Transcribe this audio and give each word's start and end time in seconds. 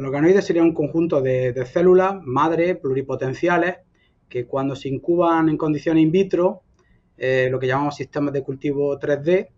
Los 0.00 0.08
organoides 0.08 0.46
serían 0.46 0.64
un 0.64 0.72
conjunto 0.72 1.20
de, 1.20 1.52
células 1.66 2.14
madre 2.22 2.74
pluripotenciales 2.74 3.80
que 4.30 4.46
cuando 4.46 4.74
se 4.74 4.88
incuban 4.88 5.50
en 5.50 5.58
condiciones 5.58 6.02
in 6.02 6.10
vitro, 6.10 6.62
eh, 7.18 7.48
lo 7.50 7.60
que 7.60 7.66
llamamos 7.66 7.96
sistemas 7.96 8.32
de 8.32 8.42
cultivo 8.42 8.98
3D, 8.98 9.48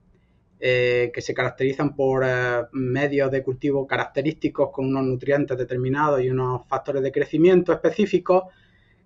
eh, 0.58 1.12
que 1.14 1.20
se 1.20 1.32
caracterizan 1.32 1.94
por 1.94 2.24
eh, 2.26 2.62
medios 2.72 3.30
de 3.30 3.44
cultivo 3.44 3.86
característicos 3.86 4.70
con 4.72 4.86
unos 4.86 5.04
nutrientes 5.04 5.56
determinados 5.56 6.20
y 6.20 6.30
unos 6.30 6.66
factores 6.66 7.04
de 7.04 7.12
crecimiento 7.12 7.72
específicos 7.72 8.42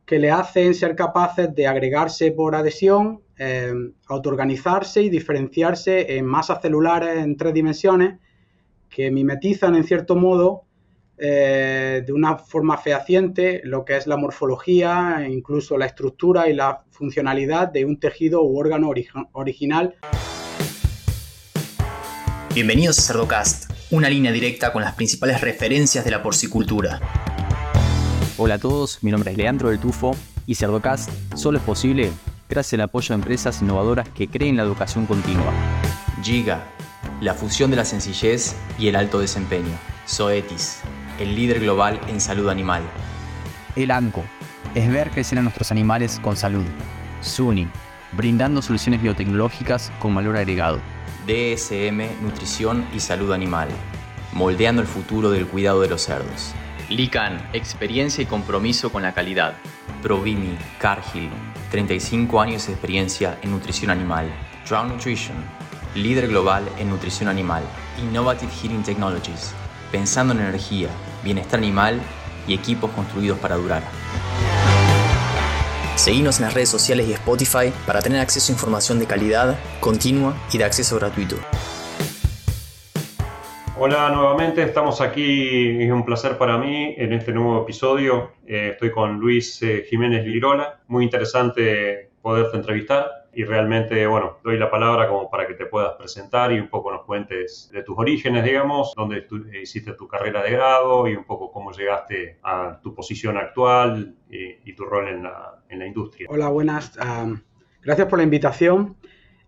que 0.06 0.18
le 0.18 0.30
hacen 0.30 0.72
ser 0.72 0.96
capaces 0.96 1.54
de 1.54 1.66
agregarse 1.66 2.32
por 2.32 2.54
adhesión, 2.54 3.20
autoorganizarse 4.06 5.02
y 5.02 5.10
diferenciarse 5.10 6.16
en 6.16 6.24
masas 6.24 6.62
celulares 6.62 7.18
en 7.18 7.36
tres 7.36 7.52
dimensiones 7.52 8.20
que 8.88 9.10
mimetizan 9.10 9.74
en 9.74 9.84
cierto 9.84 10.16
modo 10.16 10.65
eh, 11.18 12.02
de 12.06 12.12
una 12.12 12.36
forma 12.36 12.76
fehaciente 12.76 13.62
lo 13.64 13.84
que 13.84 13.96
es 13.96 14.06
la 14.06 14.16
morfología, 14.16 15.26
incluso 15.28 15.78
la 15.78 15.86
estructura 15.86 16.48
y 16.48 16.54
la 16.54 16.84
funcionalidad 16.90 17.68
de 17.68 17.84
un 17.84 17.98
tejido 17.98 18.42
u 18.42 18.58
órgano 18.58 18.92
original. 19.32 19.94
Bienvenidos 22.54 22.98
a 22.98 23.02
Cerdocast, 23.02 23.70
una 23.90 24.10
línea 24.10 24.32
directa 24.32 24.72
con 24.72 24.82
las 24.82 24.94
principales 24.94 25.40
referencias 25.40 26.04
de 26.04 26.10
la 26.10 26.22
porcicultura. 26.22 27.00
Hola 28.38 28.54
a 28.54 28.58
todos, 28.58 29.02
mi 29.02 29.10
nombre 29.10 29.30
es 29.30 29.36
Leandro 29.38 29.70
del 29.70 29.78
Tufo 29.78 30.14
y 30.46 30.54
Cerdocast 30.54 31.10
solo 31.34 31.58
es 31.58 31.64
posible 31.64 32.10
gracias 32.48 32.74
al 32.74 32.82
apoyo 32.82 33.08
de 33.08 33.14
empresas 33.14 33.62
innovadoras 33.62 34.08
que 34.10 34.28
creen 34.28 34.56
la 34.56 34.62
educación 34.62 35.06
continua. 35.06 35.52
Giga, 36.22 36.64
la 37.20 37.34
fusión 37.34 37.70
de 37.70 37.76
la 37.76 37.84
sencillez 37.84 38.54
y 38.78 38.88
el 38.88 38.96
alto 38.96 39.20
desempeño. 39.20 39.72
Zoetis, 40.08 40.80
el 41.18 41.34
líder 41.34 41.60
global 41.60 42.00
en 42.08 42.20
salud 42.20 42.48
animal. 42.48 42.82
El 43.74 43.90
ANCO 43.90 44.24
es 44.74 44.90
ver 44.90 45.10
crecer 45.10 45.38
a 45.38 45.42
nuestros 45.42 45.70
animales 45.70 46.20
con 46.22 46.36
salud. 46.36 46.64
SUNY, 47.20 47.68
brindando 48.12 48.62
soluciones 48.62 49.02
biotecnológicas 49.02 49.92
con 49.98 50.14
valor 50.14 50.36
agregado. 50.36 50.80
DSM, 51.26 52.22
Nutrición 52.22 52.86
y 52.94 53.00
Salud 53.00 53.32
Animal, 53.32 53.68
moldeando 54.32 54.82
el 54.82 54.88
futuro 54.88 55.30
del 55.30 55.46
cuidado 55.46 55.80
de 55.80 55.88
los 55.88 56.02
cerdos. 56.02 56.54
LICAN, 56.88 57.48
experiencia 57.52 58.22
y 58.22 58.26
compromiso 58.26 58.92
con 58.92 59.02
la 59.02 59.12
calidad. 59.12 59.54
Provimi, 60.02 60.56
Cargill, 60.78 61.30
35 61.70 62.40
años 62.40 62.66
de 62.66 62.74
experiencia 62.74 63.38
en 63.42 63.50
nutrición 63.50 63.90
animal. 63.90 64.30
Drown 64.68 64.88
Nutrition, 64.88 65.36
líder 65.96 66.28
global 66.28 66.68
en 66.78 66.90
nutrición 66.90 67.28
animal. 67.28 67.64
Innovative 68.00 68.52
Heating 68.52 68.84
Technologies, 68.84 69.52
pensando 69.90 70.34
en 70.34 70.40
energía, 70.40 70.88
bienestar 71.22 71.58
animal 71.58 72.00
y 72.46 72.54
equipos 72.54 72.90
construidos 72.92 73.38
para 73.38 73.56
durar. 73.56 73.82
Seguimos 75.96 76.38
en 76.38 76.44
las 76.44 76.54
redes 76.54 76.68
sociales 76.68 77.08
y 77.08 77.12
Spotify 77.12 77.72
para 77.86 78.02
tener 78.02 78.20
acceso 78.20 78.52
a 78.52 78.54
información 78.54 78.98
de 78.98 79.06
calidad, 79.06 79.58
continua 79.80 80.36
y 80.52 80.58
de 80.58 80.64
acceso 80.64 80.96
gratuito. 80.96 81.36
Hola 83.78 84.08
nuevamente, 84.10 84.62
estamos 84.62 85.00
aquí, 85.00 85.82
es 85.82 85.90
un 85.90 86.04
placer 86.04 86.38
para 86.38 86.56
mí 86.56 86.94
en 86.96 87.12
este 87.12 87.32
nuevo 87.32 87.62
episodio. 87.62 88.32
Eh, 88.46 88.70
estoy 88.72 88.90
con 88.90 89.18
Luis 89.18 89.62
eh, 89.62 89.84
Jiménez 89.88 90.24
Lirola, 90.26 90.80
muy 90.88 91.04
interesante 91.04 92.10
poderte 92.22 92.56
entrevistar 92.56 93.25
y 93.36 93.44
realmente, 93.44 94.06
bueno, 94.06 94.38
doy 94.42 94.56
la 94.58 94.70
palabra 94.70 95.06
como 95.08 95.28
para 95.28 95.46
que 95.46 95.52
te 95.52 95.66
puedas 95.66 95.92
presentar 95.96 96.52
y 96.52 96.58
un 96.58 96.70
poco 96.70 96.90
nos 96.90 97.04
cuentes 97.04 97.68
de 97.70 97.82
tus 97.82 97.94
orígenes, 97.98 98.42
digamos, 98.42 98.94
dónde 98.96 99.26
hiciste 99.60 99.92
tu 99.92 100.08
carrera 100.08 100.42
de 100.42 100.52
grado 100.52 101.06
y 101.06 101.14
un 101.14 101.24
poco 101.24 101.52
cómo 101.52 101.70
llegaste 101.70 102.38
a 102.42 102.80
tu 102.82 102.94
posición 102.94 103.36
actual 103.36 104.16
y, 104.30 104.72
tu 104.72 104.86
rol 104.86 105.08
en 105.08 105.24
la, 105.24 105.62
en 105.68 105.80
la, 105.80 105.86
industria. 105.86 106.28
Hola, 106.30 106.48
buenas. 106.48 106.98
gracias 107.82 108.08
por 108.08 108.18
la 108.18 108.22
invitación. 108.22 108.96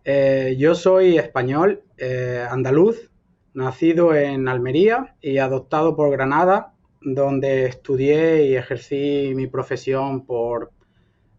Eh, 0.05 0.57
yo 0.59 0.75
soy 0.75 1.17
español, 1.17 1.83
eh, 1.97 2.45
andaluz, 2.47 3.11
nacido 3.55 4.15
en 4.15 4.49
Almería 4.49 5.17
y 5.23 5.39
adoptado 5.39 5.97
por 5.97 6.11
Granada, 6.11 6.75
donde 7.01 7.65
estudié 7.65 8.49
y 8.49 8.55
ejercí 8.55 9.33
mi 9.35 9.47
profesión 9.47 10.27
por 10.27 10.73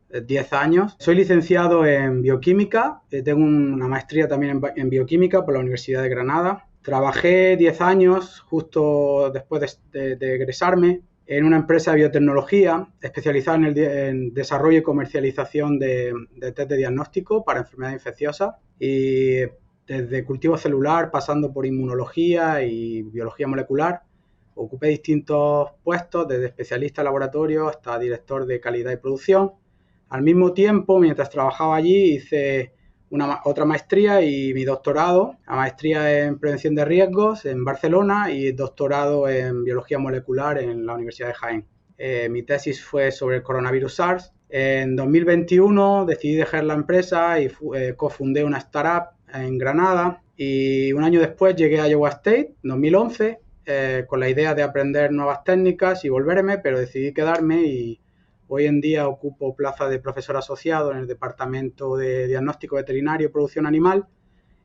10 0.10 0.54
años. 0.54 0.96
Soy 1.00 1.16
licenciado 1.16 1.86
en 1.86 2.22
bioquímica, 2.22 3.02
eh, 3.12 3.22
tengo 3.22 3.44
una 3.44 3.88
maestría 3.88 4.28
también 4.28 4.62
en, 4.76 4.90
bioquímica 4.90 5.46
por 5.46 5.54
la 5.54 5.60
Universidad 5.60 6.04
de 6.04 6.10
Granada. 6.10 6.68
Trabajé 6.82 7.56
10 7.58 7.82
años 7.82 8.40
justo 8.42 9.32
después 9.32 9.80
de, 9.92 10.18
egresarme 10.20 11.02
en 11.28 11.46
una 11.46 11.58
empresa 11.58 11.92
de 11.92 11.98
biotecnología 11.98 12.88
especializada 13.02 13.58
en 13.58 13.66
el 13.66 14.34
desarrollo 14.34 14.80
y 14.80 14.84
comercialización 14.84 15.78
de, 15.78 16.14
de 16.38 16.52
test 16.54 16.70
de 16.70 16.78
diagnóstico 16.78 17.44
para 17.44 17.60
enfermedades 17.60 18.00
infecciosas 18.00 18.56
y 18.80 19.42
desde 19.86 20.24
cultivo 20.24 20.58
celular 20.58 21.12
pasando 21.12 21.52
por 21.54 21.66
inmunología 21.66 22.64
y 22.64 23.04
biología 23.04 23.48
molecular. 23.48 24.02
Ocupé 24.56 24.88
distintos 24.88 25.70
puestos, 25.84 26.28
desde 26.28 26.48
especialista 26.48 27.02
en 27.02 27.06
laboratorio 27.06 27.70
hasta 27.70 27.98
director 28.00 28.46
de 28.46 28.60
calidad 28.60 28.92
y 28.92 28.98
producción 28.98 29.54
al 30.10 30.22
mismo 30.24 30.54
tiempo, 30.54 31.00
mientras 31.00 31.30
trabajaba 31.30 31.76
allí, 31.76 32.16
hice 32.16 32.74
una, 33.12 33.42
otra 33.46 33.66
maestría 33.66 34.22
y 34.22 34.54
mi 34.54 34.64
doctorado, 34.64 35.36
la 35.48 35.56
maestría 35.56 36.26
en 36.26 36.40
prevención 36.40 36.76
de 36.76 36.86
riesgos 36.86 37.46
en 37.46 37.64
Barcelona 37.64 38.32
y 38.32 38.52
doctorado 38.52 39.28
en 39.28 39.64
biología 39.64 40.00
molecular 40.00 40.58
en 40.60 40.86
la 40.86 40.96
Universidad 40.96 41.30
de 41.30 41.34
Jaén. 41.34 41.66
Eh, 41.98 42.30
mi 42.30 42.44
tesis 42.44 42.84
fue 42.84 43.12
sobre 43.12 43.38
el 43.38 43.44
coronavirus 43.44 43.94
SARS. 43.94 44.34
En 44.50 44.96
2021 44.96 46.06
decidí 46.06 46.36
dejar 46.36 46.64
la 46.64 46.74
empresa 46.74 47.40
y 47.40 47.52
eh, 47.76 47.94
cofundé 47.96 48.44
una 48.44 48.58
startup 48.58 49.12
en 49.34 49.58
Granada 49.58 50.24
y 50.36 50.94
un 50.94 51.04
año 51.04 51.20
después 51.20 51.56
llegué 51.56 51.82
a 51.82 51.88
Iowa 51.88 52.10
State, 52.10 52.56
2011, 52.64 53.40
eh, 53.66 54.06
con 54.08 54.22
la 54.22 54.30
idea 54.30 54.56
de 54.56 54.64
aprender 54.64 55.12
nuevas 55.12 55.44
técnicas 55.44 56.06
y 56.06 56.10
volverme, 56.10 56.58
pero 56.58 56.80
decidí 56.80 57.14
quedarme 57.14 57.62
y 57.64 58.00
Hoy 58.52 58.66
en 58.66 58.82
día 58.82 59.08
ocupo 59.08 59.56
plaza 59.56 59.88
de 59.88 60.00
profesor 60.00 60.36
asociado 60.36 60.92
en 60.92 60.98
el 60.98 61.08
Departamento 61.08 61.96
de 61.96 62.26
Diagnóstico 62.26 62.78
Veterinario 62.78 63.28
y 63.28 63.32
Producción 63.32 63.68
Animal 63.68 64.08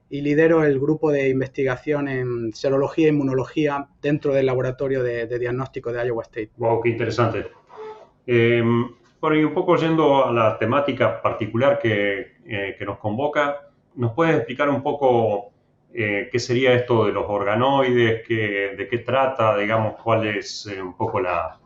y 0.09 0.22
lidero 0.22 0.65
el 0.65 0.81
grupo 0.81 1.11
de 1.12 1.28
investigación 1.28 2.09
en 2.09 2.55
serología 2.55 3.09
e 3.09 3.11
inmunología 3.11 3.87
dentro 4.00 4.33
del 4.33 4.47
laboratorio 4.47 5.03
de, 5.03 5.27
diagnóstico 5.39 5.93
de 5.93 6.06
Iowa 6.06 6.23
State. 6.23 6.53
Wow, 6.56 6.81
qué 6.81 6.89
interesante. 6.89 7.47
Eh, 8.27 8.62
bueno, 9.21 9.37
y 9.37 9.44
un 9.44 9.53
poco 9.53 9.77
yendo 9.77 10.25
a 10.25 10.33
la 10.33 10.59
temática 10.59 11.21
particular 11.21 11.78
que, 11.78 12.39
eh, 12.47 12.78
nos 12.87 12.97
convoca, 12.97 13.69
¿nos 13.97 14.15
puedes 14.15 14.34
explicar 14.34 14.71
un 14.71 14.83
poco 14.83 15.53
eh, 15.93 16.31
qué 16.33 16.39
sería 16.39 16.73
esto 16.73 17.05
de 17.05 17.12
los 17.12 17.27
organoides, 17.28 18.27
de 18.27 18.89
qué 18.91 18.99
trata, 19.05 19.59
digamos, 19.59 19.97
cuál 20.03 20.27
es 20.27 20.67
eh, 20.69 20.81
un 20.81 20.97
poco 20.97 21.21
la, 21.21 21.61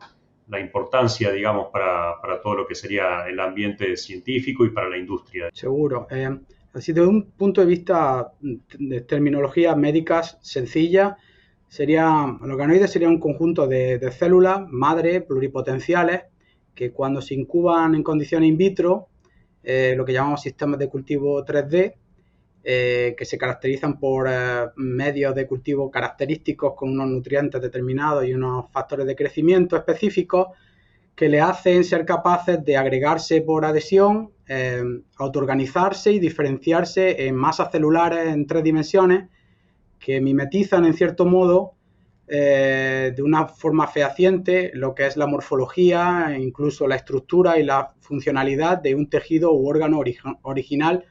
la 0.49 0.59
importancia, 0.59 1.31
digamos, 1.31 1.67
para, 1.71 2.41
todo 2.41 2.55
lo 2.55 2.67
que 2.67 2.75
sería 2.75 3.27
el 3.27 3.39
ambiente 3.39 3.95
científico 3.95 4.65
y 4.65 4.71
para 4.71 4.89
la 4.89 4.97
industria. 4.97 5.49
Seguro. 5.53 6.07
Eh, 6.09 6.39
así, 6.73 6.91
desde 6.91 7.07
un 7.07 7.31
punto 7.31 7.61
de 7.61 7.67
vista 7.67 8.33
de 8.41 9.01
terminología 9.01 9.75
médicas 9.75 10.39
sencilla, 10.41 11.17
sería, 11.67 12.25
el 12.43 12.51
organoide 12.51 12.87
sería 12.87 13.07
un 13.07 13.19
conjunto 13.19 13.67
de, 13.67 14.11
células 14.11 14.67
madre 14.69 15.21
pluripotenciales 15.21 16.23
que 16.73 16.91
cuando 16.91 17.21
se 17.21 17.35
incuban 17.35 17.93
en 17.93 18.03
condiciones 18.03 18.49
in 18.49 18.57
vitro, 18.57 19.09
eh, 19.63 19.93
lo 19.95 20.03
que 20.03 20.13
llamamos 20.13 20.41
sistemas 20.41 20.79
de 20.79 20.89
cultivo 20.89 21.45
3D, 21.45 21.93
eh, 22.61 23.15
que 23.17 23.23
se 23.23 23.37
caracterizan 23.37 23.97
por 23.97 24.27
eh, 24.29 24.65
medios 24.75 25.33
de 25.33 25.47
cultivo 25.47 25.89
característicos 25.89 26.73
con 26.75 26.89
unos 26.89 27.07
nutrientes 27.07 27.61
determinados 27.61 28.25
y 28.25 28.33
unos 28.33 28.69
factores 28.69 29.07
de 29.07 29.15
crecimiento 29.15 29.77
específicos 29.77 30.47
que 31.15 31.29
le 31.29 31.39
hacen 31.39 31.85
ser 31.85 32.05
capaces 32.05 32.63
de 32.65 32.75
agregarse 32.75 33.41
por 33.41 33.63
adhesión, 33.63 34.33
eh, 34.49 34.83
autoorganizarse 35.15 36.11
y 36.11 36.19
diferenciarse 36.19 37.27
en 37.27 37.35
masas 37.35 37.71
celulares 37.71 38.27
en 38.27 38.45
tres 38.45 38.61
dimensiones 38.61 39.29
que 39.97 40.19
mimetizan 40.19 40.83
en 40.83 40.93
cierto 40.93 41.25
modo 41.25 41.75
de 42.27 43.23
una 43.23 43.47
forma 43.47 43.87
fehaciente 43.87 44.69
lo 44.75 44.93
que 44.93 45.07
es 45.07 45.17
la 45.17 45.25
morfología, 45.25 46.37
incluso 46.39 46.87
la 46.87 46.95
estructura 46.95 47.57
y 47.57 47.63
la 47.63 47.95
funcionalidad 48.01 48.77
de 48.77 48.93
un 48.93 49.09
tejido 49.09 49.51
u 49.51 49.67
órgano 49.67 49.99
original 50.43 51.05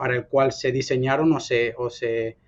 para 0.00 0.14
el 0.14 0.24
cual 0.24 0.50
se 0.50 0.72
diseñaron 0.72 1.30
o 1.34 1.40
se, 1.40 1.74
o 1.76 1.90
se, 1.90 2.38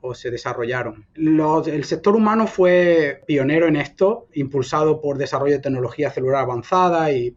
o 0.00 0.16
se 0.16 0.32
desarrollaron. 0.32 1.06
el 1.14 1.84
sector 1.84 2.16
humano 2.16 2.48
fue 2.48 3.20
pionero 3.24 3.68
en 3.68 3.76
esto, 3.76 4.26
impulsado 4.32 5.00
por 5.00 5.16
desarrollo 5.16 5.52
de 5.52 5.60
tecnología 5.60 6.10
celular 6.10 6.42
avanzada 6.42 7.12
y, 7.12 7.36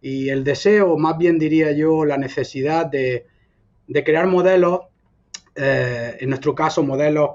y 0.00 0.30
el 0.30 0.42
deseo, 0.42 0.96
más 0.96 1.18
bien 1.18 1.38
diría 1.38 1.70
yo, 1.72 2.06
la 2.06 2.16
necesidad 2.16 2.86
de, 2.86 3.26
de 3.88 4.04
crear 4.04 4.26
modelos, 4.26 4.80
eh, 5.54 6.16
en 6.20 6.30
nuestro 6.30 6.54
caso 6.54 6.82
modelos 6.82 7.32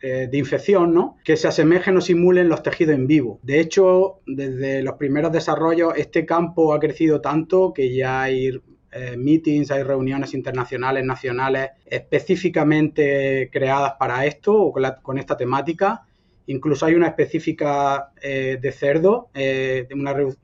eh, 0.00 0.28
de 0.30 0.38
infección, 0.38 0.94
¿no? 0.94 1.18
Que 1.26 1.36
se 1.36 1.46
asemejen 1.46 1.98
o 1.98 2.00
simulen 2.00 2.48
los 2.48 2.62
tejidos 2.62 2.94
en 2.94 3.06
vivo. 3.06 3.38
De 3.42 3.60
hecho, 3.60 4.20
desde 4.26 4.82
los 4.82 4.94
primeros 4.94 5.30
desarrollos, 5.30 5.92
este 5.94 6.24
campo 6.24 6.72
ha 6.72 6.80
crecido 6.80 7.20
tanto 7.20 7.74
que 7.74 7.94
ya 7.94 8.22
hay 8.22 8.58
eh, 8.92 9.16
meetings, 9.16 9.70
hay 9.70 9.82
reuniones 9.82 10.34
internacionales, 10.34 11.04
nacionales, 11.04 11.70
específicamente 11.84 13.50
creadas 13.52 13.94
para 13.98 14.26
esto 14.26 14.54
o 14.54 14.72
con, 15.02 15.18
esta 15.18 15.36
temática. 15.36 16.02
Incluso 16.48 16.86
hay 16.86 16.94
una 16.94 17.08
específica 17.08 18.12
eh, 18.22 18.58
de 18.60 18.72
cerdo, 18.72 19.30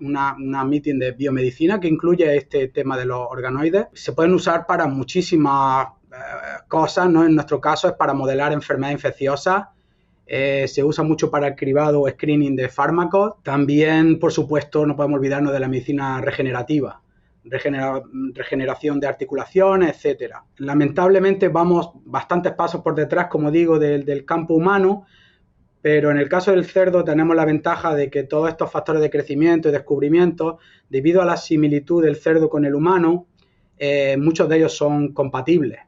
una, 0.00 0.36
una, 0.38 0.64
meeting 0.64 0.98
de 0.98 1.12
biomedicina 1.12 1.78
que 1.78 1.86
incluye 1.86 2.36
este 2.36 2.68
tema 2.68 2.98
de 2.98 3.06
los 3.06 3.26
organoides. 3.30 3.86
Se 3.92 4.12
pueden 4.12 4.34
usar 4.34 4.66
para 4.66 4.88
muchísimas 4.88 5.88
cosas, 6.68 7.08
¿no? 7.08 7.24
En 7.24 7.34
nuestro 7.34 7.60
caso 7.60 7.88
es 7.88 7.94
para 7.94 8.14
modelar 8.14 8.52
enfermedades 8.52 8.96
infecciosas. 8.96 9.66
Eh, 10.26 10.66
se 10.68 10.82
usa 10.82 11.04
mucho 11.04 11.30
para 11.30 11.48
el 11.48 11.56
cribado 11.56 12.00
o 12.00 12.08
screening 12.08 12.56
de 12.56 12.68
fármacos. 12.68 13.34
También, 13.42 14.18
por 14.18 14.32
supuesto, 14.32 14.86
no 14.86 14.96
podemos 14.96 15.18
olvidarnos 15.18 15.52
de 15.52 15.60
la 15.60 15.68
medicina 15.68 16.20
regenerativa, 16.20 17.01
regeneración 17.44 19.00
de 19.00 19.06
articulaciones, 19.06 19.96
etcétera. 19.96 20.44
Lamentablemente 20.58 21.48
vamos 21.48 21.90
bastantes 22.04 22.52
pasos 22.52 22.82
por 22.82 22.94
detrás, 22.94 23.26
como 23.26 23.50
digo, 23.50 23.78
del, 23.78 24.04
del 24.04 24.24
campo 24.24 24.54
humano, 24.54 25.06
pero 25.80 26.10
en 26.10 26.18
el 26.18 26.28
caso 26.28 26.52
del 26.52 26.64
cerdo 26.64 27.02
tenemos 27.02 27.34
la 27.34 27.44
ventaja 27.44 27.94
de 27.94 28.08
que 28.08 28.22
todos 28.22 28.48
estos 28.48 28.70
factores 28.70 29.02
de 29.02 29.10
crecimiento 29.10 29.68
y 29.68 29.72
descubrimiento, 29.72 30.58
debido 30.88 31.20
a 31.20 31.24
la 31.24 31.36
similitud 31.36 32.04
del 32.04 32.16
cerdo 32.16 32.48
con 32.48 32.64
el 32.64 32.74
humano, 32.74 33.26
eh, 33.76 34.16
muchos 34.16 34.48
de 34.48 34.58
ellos 34.58 34.76
son 34.76 35.12
compatibles. 35.12 35.80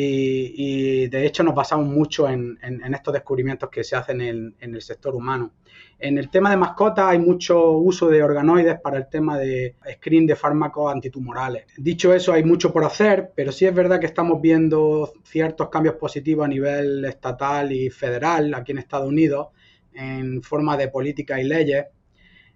Y, 0.00 1.08
de 1.08 1.26
hecho 1.26 1.42
nos 1.42 1.56
basamos 1.56 1.88
mucho 1.88 2.28
en, 2.28 2.56
estos 2.94 3.12
descubrimientos 3.12 3.68
que 3.68 3.82
se 3.82 3.96
hacen 3.96 4.20
en, 4.20 4.54
el 4.60 4.80
sector 4.80 5.12
humano. 5.12 5.54
En 5.98 6.18
el 6.18 6.30
tema 6.30 6.50
de 6.50 6.56
mascotas 6.56 7.06
hay 7.06 7.18
mucho 7.18 7.72
uso 7.72 8.08
de 8.08 8.22
organoides 8.22 8.78
para 8.80 8.96
el 8.98 9.08
tema 9.08 9.36
de 9.36 9.74
screen 9.94 10.24
de 10.24 10.36
fármacos 10.36 10.92
antitumorales. 10.92 11.64
Dicho 11.76 12.14
eso, 12.14 12.32
hay 12.32 12.44
mucho 12.44 12.72
por 12.72 12.84
hacer, 12.84 13.32
pero 13.34 13.50
sí 13.50 13.66
es 13.66 13.74
verdad 13.74 13.98
que 13.98 14.06
estamos 14.06 14.40
viendo 14.40 15.12
ciertos 15.24 15.68
cambios 15.68 15.96
positivos 15.96 16.44
a 16.44 16.48
nivel 16.48 17.04
estatal 17.04 17.72
y 17.72 17.90
federal 17.90 18.54
aquí 18.54 18.70
en 18.70 18.78
Estados 18.78 19.08
Unidos 19.08 19.48
en 19.94 20.44
forma 20.44 20.76
de 20.76 20.86
políticas 20.86 21.40
y 21.40 21.42
leyes. 21.42 21.86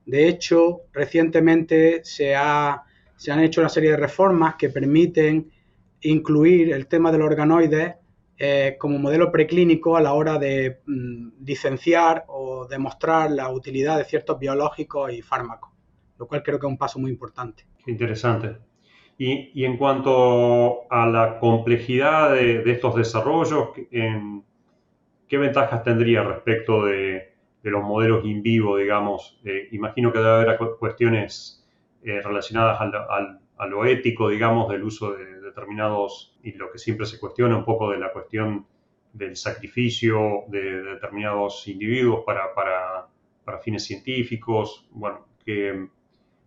De 0.06 0.28
hecho, 0.28 0.82
recientemente 0.92 2.04
se, 2.04 2.36
se 3.16 3.32
han 3.32 3.40
hecho 3.40 3.60
una 3.60 3.68
serie 3.68 3.90
de 3.90 3.96
reformas 3.96 4.54
que 4.54 4.68
permiten 4.68 5.50
incluir 6.02 6.72
el 6.72 6.86
tema 6.86 7.10
del 7.12 7.22
organoide 7.22 7.96
eh, 8.38 8.76
como 8.78 8.98
modelo 8.98 9.30
preclínico 9.30 9.96
a 9.96 10.00
la 10.00 10.14
hora 10.14 10.38
de 10.38 10.80
mm, 10.86 11.44
licenciar 11.44 12.24
o 12.28 12.66
demostrar 12.66 13.30
la 13.30 13.50
utilidad 13.50 13.98
de 13.98 14.04
ciertos 14.04 14.38
biológicos 14.38 15.12
y 15.12 15.22
fármacos, 15.22 15.70
lo 16.18 16.26
cual 16.26 16.42
creo 16.42 16.58
que 16.58 16.66
es 16.66 16.70
un 16.70 16.78
paso 16.78 16.98
muy 16.98 17.10
importante. 17.10 17.64
Interesante. 17.86 18.56
Y, 19.18 19.64
en 19.64 19.76
cuanto 19.76 20.90
a 20.90 21.06
la 21.06 21.38
complejidad 21.38 22.32
de, 22.32 22.68
estos 22.72 22.96
desarrollos, 22.96 23.68
¿qué 25.28 25.38
ventajas 25.38 25.84
tendría 25.84 26.24
respecto 26.24 26.86
de, 26.86 27.32
los 27.62 27.84
modelos 27.84 28.24
in 28.24 28.42
vivo, 28.42 28.78
digamos? 28.78 29.38
Eh, 29.44 29.68
imagino 29.70 30.12
que 30.12 30.18
debe 30.18 30.30
haber 30.30 30.58
cuestiones 30.80 31.64
eh, 32.02 32.20
relacionadas 32.20 32.80
a 33.58 33.66
lo 33.66 33.84
ético, 33.84 34.28
digamos, 34.28 34.70
del 34.70 34.82
uso 34.82 35.12
de, 35.12 35.40
determinados, 35.40 36.38
y 36.42 36.52
lo 36.52 36.70
que 36.70 36.78
siempre 36.78 37.06
se 37.06 37.20
cuestiona 37.20 37.56
un 37.56 37.64
poco 37.64 37.90
de 37.90 37.98
la 37.98 38.12
cuestión 38.12 38.66
del 39.12 39.36
sacrificio 39.36 40.44
de, 40.48 40.82
determinados 40.82 41.66
individuos 41.68 42.22
para, 42.24 42.54
para, 42.54 43.06
para, 43.44 43.58
fines 43.58 43.84
científicos, 43.84 44.88
bueno, 44.90 45.26
que 45.44 45.68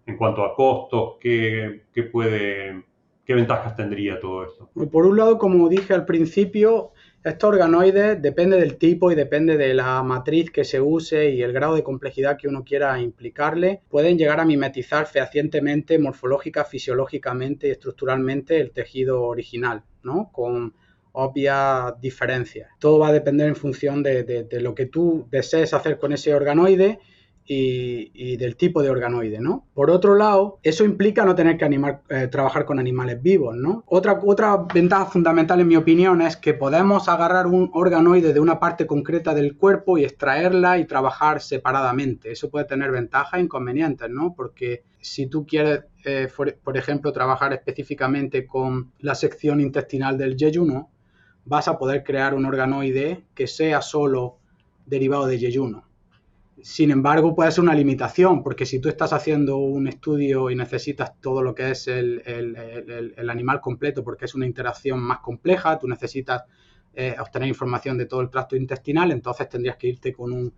en 0.08 0.18
cuanto 0.18 0.44
a 0.44 0.56
costos, 0.56 1.18
¿qué, 1.20 1.84
qué 1.94 2.04
puede, 2.04 2.84
qué 3.24 3.36
ventajas 3.36 3.76
tendría 3.76 4.20
todo 4.20 4.46
esto? 4.46 4.70
Por 4.92 5.06
un 5.06 5.18
lado, 5.18 5.38
como 5.38 5.70
dije 5.70 5.94
al 5.94 6.06
principio, 6.06 6.92
estos 7.26 7.50
organoides 7.50 8.22
depende 8.22 8.58
del 8.58 8.78
tipo 8.78 9.12
y 9.12 9.16
depende 9.16 9.58
de 9.58 9.74
la 9.74 10.04
matriz 10.04 10.52
que 10.52 10.64
se 10.64 10.80
use 10.80 11.32
y 11.32 11.42
el 11.42 11.54
grado 11.54 11.74
de 11.74 11.82
complejidad 11.82 12.38
que 12.38 12.48
uno 12.48 12.64
quiera 12.64 13.00
implicarle. 13.02 13.82
Pueden 13.90 14.18
llegar 14.18 14.40
a 14.40 14.46
mimetizar 14.46 15.08
fehacientemente, 15.08 15.98
morfológica, 15.98 16.66
fisiológicamente 16.66 17.68
y 17.68 17.72
estructuralmente 17.72 18.60
el 18.60 18.72
tejido 18.72 19.24
original, 19.24 19.84
¿no? 20.04 20.30
Con 20.32 20.76
obvias 21.14 22.00
diferencias. 22.00 22.70
Todo 22.78 23.00
va 23.00 23.08
a 23.08 23.14
depender 23.14 23.48
en 23.48 23.56
función 23.56 24.04
de, 24.04 24.24
de 24.24 24.62
lo 24.62 24.76
que 24.76 24.86
tú 24.86 25.28
desees 25.32 25.74
hacer 25.74 25.98
con 25.98 26.14
ese 26.14 26.36
organoide 26.36 27.00
y, 27.48 28.38
del 28.38 28.56
tipo 28.56 28.82
de 28.82 28.90
organoide, 28.90 29.40
¿no? 29.40 29.66
Por 29.74 29.92
otro 29.92 30.16
lado, 30.16 30.60
eso 30.64 30.84
implica 30.84 31.26
no 31.26 31.36
tener 31.36 31.58
que 31.58 31.66
eh, 32.10 32.28
trabajar 32.28 32.66
con 32.66 32.80
animales 32.80 33.22
vivos, 33.22 33.56
¿no? 33.56 33.84
Otra, 33.88 34.20
otra 34.26 34.66
ventaja 34.74 35.06
fundamental, 35.06 35.60
en 35.60 35.68
mi 35.68 35.76
opinión, 35.76 36.22
es 36.22 36.38
que 36.38 36.54
podemos 36.54 37.08
agarrar 37.08 37.48
un 37.48 37.70
organoide 37.74 38.34
de 38.34 38.40
una 38.40 38.60
parte 38.60 38.88
concreta 38.88 39.34
del 39.34 39.56
cuerpo 39.56 39.98
y 39.98 40.04
extraerla 40.04 40.80
y 40.80 40.86
trabajar 40.86 41.42
separadamente. 41.42 42.32
Eso 42.32 42.50
puede 42.50 42.66
tener 42.66 42.92
ventajas 42.92 43.40
e 43.40 43.44
inconvenientes, 43.44 44.10
¿no? 44.10 44.34
Porque 44.36 44.84
si 45.00 45.28
tú 45.28 45.46
quieres, 45.46 45.84
eh, 46.04 46.28
por, 46.36 46.78
ejemplo, 46.78 47.12
trabajar 47.12 47.54
específicamente 47.54 48.48
con 48.48 48.92
la 49.00 49.14
sección 49.14 49.62
intestinal 49.62 50.18
del 50.18 50.36
yeyuno, 50.36 50.90
vas 51.46 51.68
a 51.68 51.78
poder 51.78 52.04
crear 52.04 52.34
un 52.34 52.46
organoide 52.46 53.24
que 53.36 53.46
sea 53.46 53.84
solo 53.84 54.38
derivado 54.88 55.28
de 55.28 55.38
yeyuno 55.38 55.84
sin 56.62 56.92
embargo, 56.92 57.36
puede 57.36 57.52
ser 57.52 57.64
una 57.64 57.76
limitación, 57.76 58.42
porque 58.42 58.66
si 58.66 58.80
tú 58.80 58.88
estás 58.90 59.12
haciendo 59.14 59.58
un 59.58 59.88
estudio 59.88 60.50
y 60.50 60.56
necesitas 60.56 61.20
todo 61.20 61.42
lo 61.42 61.54
que 61.54 61.72
es 61.72 61.88
el, 61.88 62.24
animal 63.30 63.60
completo, 63.60 64.04
porque 64.04 64.26
es 64.26 64.36
una 64.36 64.46
interacción 64.46 65.00
más 65.00 65.20
compleja, 65.20 65.78
tú 65.78 65.88
necesitas 65.88 66.44
eh, 66.94 67.16
obtener 67.20 67.50
información 67.50 67.98
de 67.98 68.06
todo 68.06 68.22
el 68.22 68.30
tracto 68.30 68.56
intestinal, 68.56 69.12
entonces 69.12 69.50
tendrías 69.50 69.76
que 69.76 69.88
irte 69.88 70.14
con 70.14 70.32
un, 70.32 70.54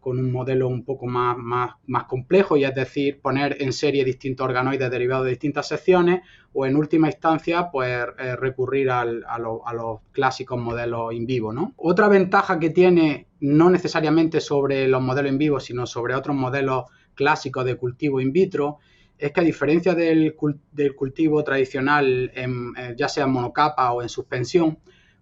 con 0.00 0.18
un 0.18 0.32
modelo 0.32 0.68
un 0.68 0.84
poco 0.84 1.06
más, 1.06 1.36
más, 1.36 1.74
más, 1.86 2.04
complejo, 2.04 2.56
y 2.56 2.64
es 2.64 2.74
decir, 2.74 3.20
poner 3.20 3.56
en 3.60 3.72
serie 3.72 4.04
distintos 4.04 4.44
organoides 4.44 4.90
derivados 4.90 5.24
de 5.24 5.30
distintas 5.30 5.68
secciones, 5.68 6.22
o 6.52 6.66
en 6.66 6.76
última 6.76 7.08
instancia, 7.08 7.70
pues 7.70 8.06
eh, 8.18 8.36
recurrir 8.36 8.90
al, 8.90 9.24
a, 9.24 9.36
a, 9.36 9.74
los 9.74 10.00
clásicos 10.12 10.58
modelos 10.58 11.12
in 11.12 11.26
vivo. 11.26 11.52
¿no? 11.52 11.74
Otra 11.76 12.08
ventaja 12.08 12.58
que 12.58 12.70
tiene, 12.70 13.26
no 13.40 13.70
necesariamente 13.70 14.40
sobre 14.40 14.88
los 14.88 15.02
modelos 15.02 15.32
in 15.32 15.38
vivo, 15.38 15.60
sino 15.60 15.86
sobre 15.86 16.14
otros 16.14 16.36
modelos 16.36 16.84
clásicos 17.14 17.64
de 17.64 17.76
cultivo 17.76 18.20
in 18.20 18.32
vitro, 18.32 18.78
es 19.18 19.32
que 19.32 19.40
a 19.40 19.44
diferencia 19.44 19.94
del, 19.94 20.36
del 20.72 20.94
cultivo 20.94 21.42
tradicional, 21.42 22.30
en, 22.34 22.72
eh, 22.76 22.94
ya 22.96 23.08
sea 23.08 23.24
en 23.24 23.32
monocapa 23.32 23.92
o 23.92 24.00
en 24.02 24.08
suspensión, 24.08 24.78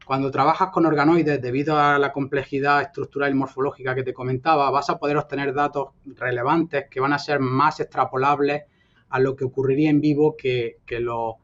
cuando 0.07 0.31
trabajas 0.31 0.69
con 0.71 0.87
organoides, 0.87 1.43
debido 1.43 1.77
a 1.81 1.99
la 1.99 2.13
complejidad 2.13 2.81
estructural 2.81 3.33
y 3.33 3.35
morfológica 3.35 3.93
que 3.93 4.05
te 4.05 4.15
comentaba, 4.15 4.71
vas 4.71 4.89
a 4.89 4.99
poder 4.99 5.17
obtener 5.17 5.53
datos 5.53 5.89
relevantes 6.05 6.85
que 6.89 7.01
van 7.01 7.13
a 7.13 7.19
ser 7.19 7.41
más 7.41 7.81
extrapolables 7.81 8.63
a 9.09 9.19
lo 9.19 9.35
que 9.35 9.45
ocurriría 9.45 9.91
en 9.91 10.01
vivo 10.01 10.37
que, 10.37 10.79
lo, 11.01 11.39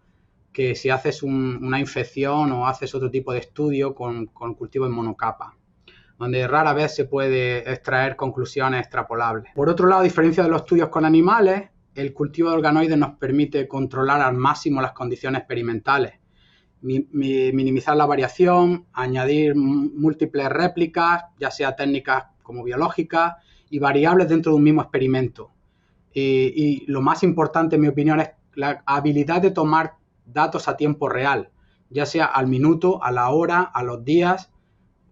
que 0.52 0.76
si 0.76 0.90
haces 0.90 1.24
una 1.24 1.80
infección 1.80 2.52
o 2.52 2.68
haces 2.68 2.94
otro 2.94 3.10
tipo 3.10 3.32
de 3.32 3.40
estudio 3.40 3.96
con, 3.96 4.26
con 4.26 4.54
cultivo 4.54 4.86
en 4.86 4.92
monocapa 4.92 5.56
donde 6.16 6.46
rara 6.46 6.72
vez 6.72 6.94
se 6.94 7.06
puede 7.06 7.68
extraer 7.68 8.14
conclusiones 8.14 8.82
extrapolables. 8.82 9.52
Por 9.56 9.68
otro 9.68 9.88
lado, 9.88 10.02
a 10.02 10.04
diferencia 10.04 10.44
de 10.44 10.50
los 10.50 10.60
estudios 10.60 10.88
con 10.88 11.04
animales, 11.04 11.68
el 11.96 12.14
cultivo 12.14 12.50
de 12.50 12.58
organoides 12.58 12.96
nos 12.96 13.16
permite 13.16 13.66
controlar 13.66 14.20
al 14.20 14.34
máximo 14.34 14.80
las 14.80 14.92
condiciones 14.92 15.40
experimentales 15.40 16.21
minimizar 16.82 17.96
la 17.96 18.06
variación, 18.06 18.86
añadir 18.92 19.54
múltiples 19.54 20.48
réplicas, 20.48 21.24
ya 21.38 21.50
sea 21.50 21.76
técnicas 21.76 22.24
como 22.42 22.64
biológicas, 22.64 23.36
y 23.70 23.78
variables 23.78 24.28
dentro 24.28 24.52
de 24.52 24.56
un 24.56 24.64
mismo 24.64 24.82
experimento. 24.82 25.50
Y, 26.12 26.84
lo 26.88 27.00
más 27.00 27.22
importante, 27.22 27.76
en 27.76 27.82
mi 27.82 27.88
opinión, 27.88 28.20
es 28.20 28.30
la 28.54 28.82
habilidad 28.84 29.40
de 29.40 29.50
tomar 29.50 29.94
datos 30.26 30.68
a 30.68 30.76
tiempo 30.76 31.08
real, 31.08 31.50
ya 31.88 32.04
sea 32.04 32.26
al 32.26 32.48
minuto, 32.48 33.02
a 33.02 33.10
la 33.10 33.30
hora, 33.30 33.62
a 33.62 33.82
los 33.82 34.04
días 34.04 34.50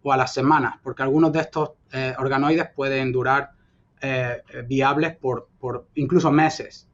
o 0.03 0.13
a 0.13 0.17
las 0.17 0.35
semanas, 0.35 0.75
porque 0.83 1.03
algunos 1.03 1.33
de 1.33 1.41
estos 1.41 1.71
eh, 1.93 2.15
organoides 2.19 2.69
pueden 2.75 3.13
durar 3.13 3.53
eh, 4.03 4.43
viables 4.67 5.17
por, 5.17 5.49
por 5.59 5.87
incluso 5.95 6.31
meses. 6.31 6.90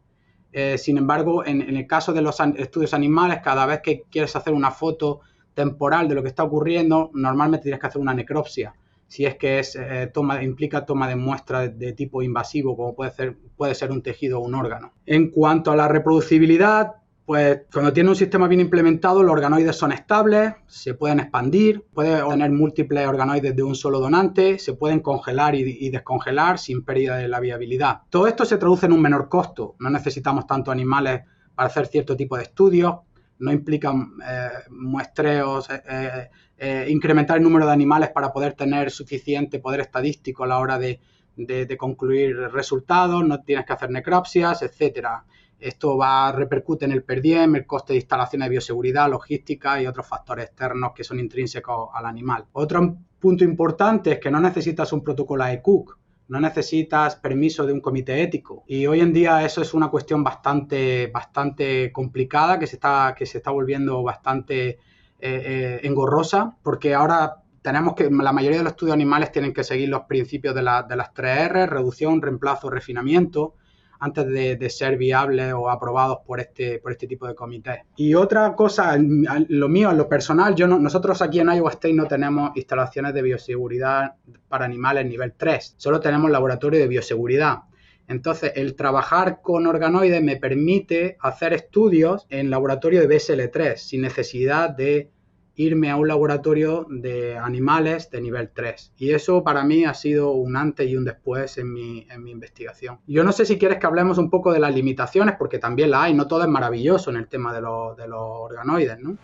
Eh, 0.59 0.79
sin 0.79 0.97
embargo, 0.97 1.45
en, 1.45 1.61
el 1.61 1.87
caso 1.87 2.15
de 2.15 2.23
los 2.23 2.41
estudios 2.41 2.95
animales, 2.95 3.41
cada 3.45 3.67
vez 3.67 3.83
que 3.83 4.05
quieres 4.11 4.35
hacer 4.37 4.55
una 4.55 4.71
foto 4.71 5.21
temporal 5.53 6.09
de 6.09 6.15
lo 6.15 6.23
que 6.23 6.31
está 6.31 6.45
ocurriendo, 6.45 7.11
normalmente 7.13 7.65
tienes 7.65 7.79
que 7.79 7.89
hacer 7.89 8.01
una 8.01 8.15
necropsia. 8.15 8.75
Si 9.07 9.27
es 9.27 9.35
que 9.35 9.59
es, 9.59 9.77
eh, 9.77 10.11
toma, 10.15 10.43
implica 10.43 10.87
toma 10.87 11.09
de 11.09 11.17
muestras 11.17 11.79
de, 11.79 11.93
tipo 11.93 12.23
invasivo, 12.23 12.75
como 12.75 12.95
puede 12.95 13.11
ser, 13.11 13.37
puede 13.55 13.75
ser 13.75 13.93
un 13.93 14.01
tejido 14.01 14.41
o 14.41 14.47
un 14.47 14.55
órgano. 14.55 14.95
En 15.05 15.31
cuanto 15.31 15.73
a 15.73 15.77
la 15.77 15.89
reproducibilidad, 15.89 16.95
Pues 17.27 17.63
cuando 17.73 17.93
tiene 17.93 18.09
un 18.09 18.15
sistema 18.15 18.47
bien 18.47 18.61
implementado, 18.61 19.21
los 19.21 19.33
organoides 19.33 19.75
son 19.75 19.91
estables, 19.91 20.53
se 20.69 20.95
pueden 20.95 21.19
expandir, 21.19 21.85
puede 21.93 22.23
tener 22.23 22.53
múltiples 22.53 23.05
organoides 23.09 23.57
de 23.57 23.65
un 23.65 23.75
solo 23.75 23.99
donante, 23.99 24.61
se 24.61 24.75
pueden 24.75 25.01
congelar 25.01 25.57
y, 25.57 25.91
descongelar 25.91 26.61
sin 26.61 26.85
pérdida 26.85 27.17
de 27.17 27.27
la 27.27 27.41
viabilidad. 27.41 28.03
Todo 28.11 28.29
esto 28.29 28.45
se 28.45 28.59
traduce 28.59 28.87
en 28.87 28.93
un 28.93 29.03
menor 29.03 29.29
costo. 29.29 29.75
No 29.81 29.91
necesitamos 29.91 30.47
tanto 30.47 30.71
animales 30.71 31.23
para 31.57 31.67
hacer 31.67 31.89
cierto 31.89 32.17
tipo 32.17 32.37
de 32.37 32.45
estudios, 32.45 32.95
no 33.41 33.51
implican 33.51 34.13
eh, 34.25 34.49
muestreos, 34.71 35.69
eh, 35.71 36.31
eh, 36.57 36.87
incrementar 36.89 37.39
el 37.39 37.43
número 37.43 37.67
de 37.67 37.73
animales 37.73 38.11
para 38.11 38.33
poder 38.33 38.53
tener 38.53 38.93
suficiente 38.93 39.59
poder 39.59 39.81
estadístico 39.81 40.45
a 40.45 40.47
la 40.47 40.61
hora 40.61 40.79
de, 40.79 41.01
de, 41.35 41.77
concluir 41.77 42.37
resultados, 42.53 43.27
no 43.27 43.43
tienes 43.43 43.67
que 43.67 43.73
hacer 43.73 43.91
necropsias, 43.91 44.63
etcétera. 44.63 45.25
Esto 45.59 45.97
va 45.97 46.29
a 46.29 46.33
repercute 46.33 46.85
en 46.85 46.93
el 46.93 47.03
per 47.03 47.25
el 47.27 47.67
coste 47.67 47.93
de 47.93 47.99
instalación 47.99 48.43
de 48.43 48.49
bioseguridad, 48.49 49.11
logística 49.11 49.81
y 49.81 49.87
otros 49.87 50.07
factores 50.07 50.47
externos 50.47 50.93
que 50.95 51.05
son 51.05 51.19
intrínsecos 51.19 51.89
al 51.95 52.07
animal. 52.07 52.45
Otro 52.53 52.97
punto 53.19 53.45
importante 53.45 54.13
es 54.13 54.19
que 54.19 54.31
no 54.31 54.41
necesitas 54.41 54.93
un 54.93 55.03
protocolo 55.03 55.47
ECUC, 55.47 55.99
no 56.29 56.41
necesitas 56.41 57.17
permiso 57.17 57.67
de 57.67 57.73
un 57.73 57.81
comité 57.81 58.23
ético. 58.23 58.65
Y 58.67 58.87
hoy 58.87 59.01
en 59.01 59.13
día 59.13 59.45
eso 59.45 59.63
es 59.63 59.75
una 59.75 59.89
cuestión 59.89 60.25
bastante, 60.25 61.07
bastante 61.09 61.93
complicada 61.93 62.59
que 62.59 62.67
se 62.67 62.77
está, 62.77 63.15
que 63.17 63.27
se 63.27 63.39
está 63.39 63.51
volviendo 63.51 64.03
bastante 64.03 64.69
eh, 64.69 64.79
eh, 65.21 65.81
engorrosa, 65.85 66.57
porque 66.63 66.95
ahora 66.95 67.43
tenemos 67.63 67.95
que, 67.95 68.11
la 68.11 68.33
mayoría 68.33 68.59
de 68.59 68.65
los 68.65 68.73
estudios 68.73 68.95
animales 68.95 69.33
tienen 69.33 69.53
que 69.53 69.65
seguir 69.65 69.89
los 69.89 70.03
principios 70.03 70.55
de, 70.55 70.63
las 70.63 70.85
3R, 70.87 71.67
reducción, 71.67 72.23
reemplazo, 72.23 72.71
refinamiento, 72.71 73.55
antes 74.01 74.27
de, 74.27 74.71
ser 74.71 74.97
viables 74.97 75.53
o 75.55 75.71
aprobados 75.71 76.19
por 76.27 76.41
este, 76.41 76.79
por 76.81 76.93
este 76.93 77.07
tipo 77.07 77.27
de 77.27 77.35
comités. 77.35 77.81
Y 77.97 78.15
otra 78.15 78.55
cosa, 78.55 78.97
lo 78.99 79.69
mío, 79.69 79.93
lo 79.93 80.09
personal, 80.09 80.55
nosotros 80.81 81.23
aquí 81.23 81.41
en 81.41 81.49
Iowa 81.49 81.71
State 81.71 81.95
no 81.95 82.07
tenemos 82.07 82.51
instalaciones 82.57 83.15
de 83.15 83.23
bioseguridad 83.23 84.15
para 84.49 84.65
animales 84.65 85.07
nivel 85.07 85.35
3, 85.37 85.75
solo 85.77 86.01
tenemos 86.01 86.31
laboratorio 86.31 86.81
de 86.81 86.89
bioseguridad. 86.89 87.61
Entonces, 88.09 88.53
el 88.55 88.77
trabajar 88.77 89.41
con 89.43 89.67
organoides 89.67 90.23
me 90.23 90.37
permite 90.37 91.17
hacer 91.21 91.53
estudios 91.53 92.27
en 92.29 92.51
laboratorio 92.51 93.01
de 93.01 93.09
BSL3 93.09 93.77
sin 93.77 94.03
necesidad 94.03 94.71
de 94.71 95.11
irme 95.57 95.91
a 95.91 95.97
un 95.97 96.07
laboratorio 96.07 96.87
de 96.89 97.37
animales 97.37 98.11
de 98.11 98.21
nivel 98.21 98.51
3. 98.53 98.93
Y 98.99 99.11
eso 99.11 99.43
para 99.43 99.65
mí 99.65 99.85
ha 99.85 99.95
sido 99.95 100.31
un 100.33 100.57
antes 100.57 100.89
y 100.89 100.97
un 100.97 101.05
después 101.05 101.59
en 101.59 101.73
mi, 101.73 102.07
en 102.11 102.23
mi 102.23 102.31
investigación. 102.31 103.01
Yo 103.07 103.25
no 103.25 103.33
sé 103.33 103.47
si 103.47 103.59
quieres 103.59 103.79
que 103.79 103.87
hablemos 103.87 104.19
un 104.19 104.31
poco 104.31 104.53
de 104.53 104.61
las 104.61 104.75
limitaciones, 104.75 105.35
porque 105.39 105.59
también 105.59 105.91
la 105.91 106.05
hay, 106.05 106.15
no 106.15 106.27
todo 106.29 106.43
es 106.43 106.49
maravilloso 106.49 107.11
en 107.11 107.17
el 107.17 107.27
tema 107.27 107.53
de, 107.53 107.61
de 107.61 108.09
los 108.09 108.21
organoides, 108.21 108.99
¿no? 109.01 109.17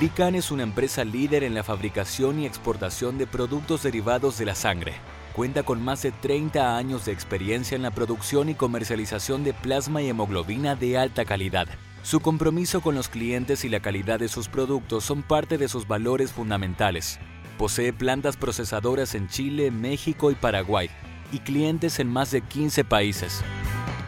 Lican 0.00 0.34
es 0.34 0.50
una 0.50 0.62
empresa 0.62 1.04
líder 1.04 1.44
en 1.44 1.54
la 1.54 1.62
fabricación 1.62 2.40
y 2.40 2.46
exportación 2.46 3.18
de 3.18 3.26
productos 3.26 3.82
derivados 3.82 4.38
de 4.38 4.46
la 4.46 4.54
sangre. 4.54 4.94
Cuenta 5.34 5.62
con 5.62 5.82
más 5.82 6.02
de 6.02 6.12
30 6.12 6.76
años 6.76 7.04
de 7.04 7.12
experiencia 7.12 7.76
en 7.76 7.82
la 7.82 7.90
producción 7.90 8.48
y 8.48 8.54
comercialización 8.54 9.44
de 9.44 9.52
plasma 9.52 10.02
y 10.02 10.08
hemoglobina 10.08 10.74
de 10.74 10.98
alta 10.98 11.24
calidad 11.24 11.68
su 12.02 12.18
compromiso 12.18 12.80
con 12.80 12.96
los 12.96 13.08
clientes 13.08 13.64
y 13.64 13.68
la 13.68 13.78
calidad 13.78 14.18
de 14.18 14.26
sus 14.26 14.48
productos 14.48 15.04
son 15.04 15.22
parte 15.22 15.56
de 15.56 15.68
sus 15.68 15.86
valores 15.86 16.32
fundamentales. 16.32 17.20
Posee 17.58 17.92
plantas 17.92 18.36
procesadoras 18.36 19.14
en 19.14 19.28
Chile, 19.28 19.70
México 19.70 20.32
y 20.32 20.34
Paraguay 20.34 20.90
y 21.30 21.38
clientes 21.38 22.00
en 22.00 22.08
más 22.08 22.32
de 22.32 22.40
15 22.40 22.84
países. 22.84 23.44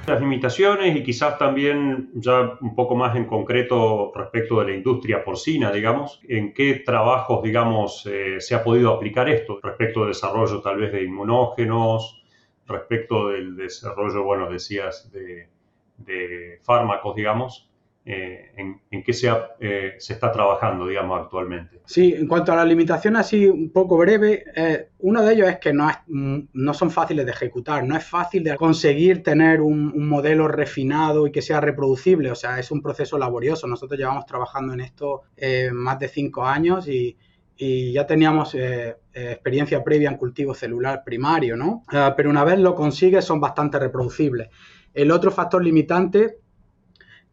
Las 0.08 0.20
limitaciones 0.20 0.96
y 0.96 1.04
quizás 1.04 1.38
también 1.38 2.10
ya 2.14 2.58
un 2.60 2.74
poco 2.74 2.96
más 2.96 3.14
en 3.16 3.26
concreto 3.26 4.12
respecto 4.14 4.60
de 4.60 4.66
la 4.66 4.76
industria 4.76 5.24
porcina, 5.24 5.70
digamos, 5.70 6.20
en 6.28 6.52
qué 6.52 6.82
trabajos, 6.84 7.42
digamos, 7.44 8.04
eh, 8.06 8.40
se 8.40 8.56
ha 8.56 8.62
podido 8.62 8.92
aplicar 8.92 9.28
esto 9.30 9.60
respecto 9.62 10.00
del 10.00 10.08
desarrollo 10.08 10.60
tal 10.60 10.78
vez 10.78 10.92
de 10.92 11.04
inmunógenos, 11.04 12.22
respecto 12.66 13.28
del 13.28 13.56
desarrollo, 13.56 14.24
bueno, 14.24 14.50
decías, 14.50 15.10
de, 15.10 15.48
de 15.96 16.58
fármacos, 16.62 17.14
digamos, 17.14 17.70
eh, 18.06 18.52
en, 18.90 19.02
qué 19.02 19.14
se, 19.14 19.32
eh, 19.60 19.94
se, 19.96 20.12
está 20.12 20.30
trabajando, 20.30 20.86
digamos, 20.86 21.22
actualmente. 21.22 21.80
Sí, 21.86 22.12
en 22.14 22.28
cuanto 22.28 22.52
a 22.52 22.56
las 22.56 22.66
limitaciones, 22.66 23.20
así 23.20 23.46
un 23.46 23.70
poco 23.70 23.96
breve, 23.96 24.44
eh, 24.54 24.90
uno 24.98 25.22
de 25.22 25.32
ellos 25.32 25.48
es 25.48 25.58
que 25.58 25.72
no, 25.72 25.88
mm, 26.08 26.38
no 26.52 26.74
son 26.74 26.90
fáciles 26.90 27.24
de 27.24 27.32
ejecutar, 27.32 27.82
no 27.82 27.96
es 27.96 28.04
fácil 28.04 28.44
de 28.44 28.56
conseguir 28.56 29.22
tener 29.22 29.62
un, 29.62 30.06
modelo 30.06 30.48
refinado 30.48 31.26
y 31.26 31.32
que 31.32 31.40
sea 31.40 31.62
reproducible, 31.62 32.30
o 32.30 32.34
sea, 32.34 32.58
es 32.58 32.70
un 32.70 32.82
proceso 32.82 33.16
laborioso. 33.16 33.66
Nosotros 33.66 33.98
llevamos 33.98 34.26
trabajando 34.26 34.74
en 34.74 34.80
esto 34.80 35.22
más 35.72 35.98
de 35.98 36.08
cinco 36.08 36.44
años 36.44 36.86
y, 36.86 37.16
y 37.56 37.92
ya 37.92 38.06
teníamos 38.06 38.54
experiencia 39.14 39.82
previa 39.82 40.10
en 40.10 40.18
cultivo 40.18 40.54
celular 40.54 41.02
primario, 41.04 41.56
¿no? 41.56 41.84
Ah, 41.88 42.12
pero 42.16 42.28
una 42.28 42.44
vez 42.44 42.58
lo 42.58 42.74
consigues 42.74 43.24
son 43.24 43.40
bastante 43.40 43.78
reproducibles. 43.78 44.48
El 44.92 45.10
otro 45.10 45.30
factor 45.30 45.64
limitante 45.64 46.38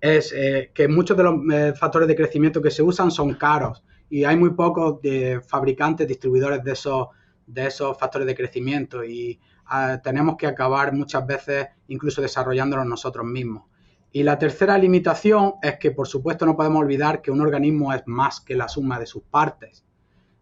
es 0.01 0.33
eh, 0.33 0.71
que 0.73 0.87
muchos 0.87 1.15
de 1.15 1.23
los 1.23 1.35
eh, 1.53 1.73
factores 1.75 2.07
de 2.07 2.15
crecimiento 2.15 2.61
que 2.61 2.71
se 2.71 2.81
usan 2.81 3.11
son 3.11 3.35
caros 3.35 3.83
y 4.09 4.23
hay 4.23 4.35
muy 4.35 4.49
pocos 4.49 4.99
de 5.01 5.39
fabricantes, 5.41 6.07
distribuidores 6.07 6.63
de 6.63 6.71
esos, 6.71 7.07
de 7.45 7.67
esos 7.67 7.97
factores 7.97 8.27
de 8.27 8.35
crecimiento 8.35 9.03
y 9.05 9.39
ah, 9.67 10.01
tenemos 10.03 10.35
que 10.37 10.47
acabar 10.47 10.91
muchas 10.91 11.25
veces 11.25 11.67
incluso 11.87 12.21
desarrollándolos 12.21 12.87
nosotros 12.87 13.25
mismos. 13.25 13.65
Y 14.11 14.23
la 14.23 14.37
tercera 14.37 14.77
limitación 14.77 15.53
es 15.61 15.77
que, 15.77 15.91
por 15.91 16.05
supuesto, 16.05 16.45
no 16.45 16.57
podemos 16.57 16.81
olvidar 16.81 17.21
que 17.21 17.31
un 17.31 17.39
organismo 17.39 17.93
es 17.93 18.01
más 18.07 18.41
que 18.41 18.55
la 18.55 18.67
suma 18.67 18.99
de 18.99 19.05
sus 19.05 19.23
partes. 19.23 19.85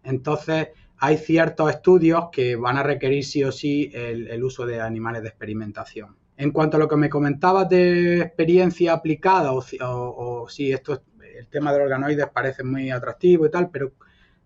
Entonces, 0.04 0.70
hay 0.98 1.18
ciertos 1.18 1.70
estudios 1.70 2.30
que 2.32 2.56
van 2.56 2.78
a 2.78 2.84
requerir 2.84 3.24
sí 3.24 3.44
o 3.44 3.51
sí 3.51 3.92
el 3.94 4.44
uso 4.44 4.66
de 4.66 4.82
animales 4.82 5.22
de 5.22 5.30
experimentación. 5.30 6.18
En 6.39 6.51
cuanto 6.51 6.77
a 6.77 6.79
lo 6.79 6.88
que 6.88 6.96
me 6.96 7.10
comentabas 7.10 7.67
de 7.67 8.22
experiencia 8.22 8.93
aplicada, 8.93 9.51
o, 9.51 10.48
si 10.48 10.72
esto 10.72 11.03
el 11.38 11.48
tema 11.48 11.74
de 11.74 11.79
los 11.79 11.86
organoides 11.88 12.29
parece 12.29 12.63
muy 12.63 12.89
atractivo 12.91 13.46
y 13.46 13.51
tal, 13.51 13.69
pero 13.69 13.91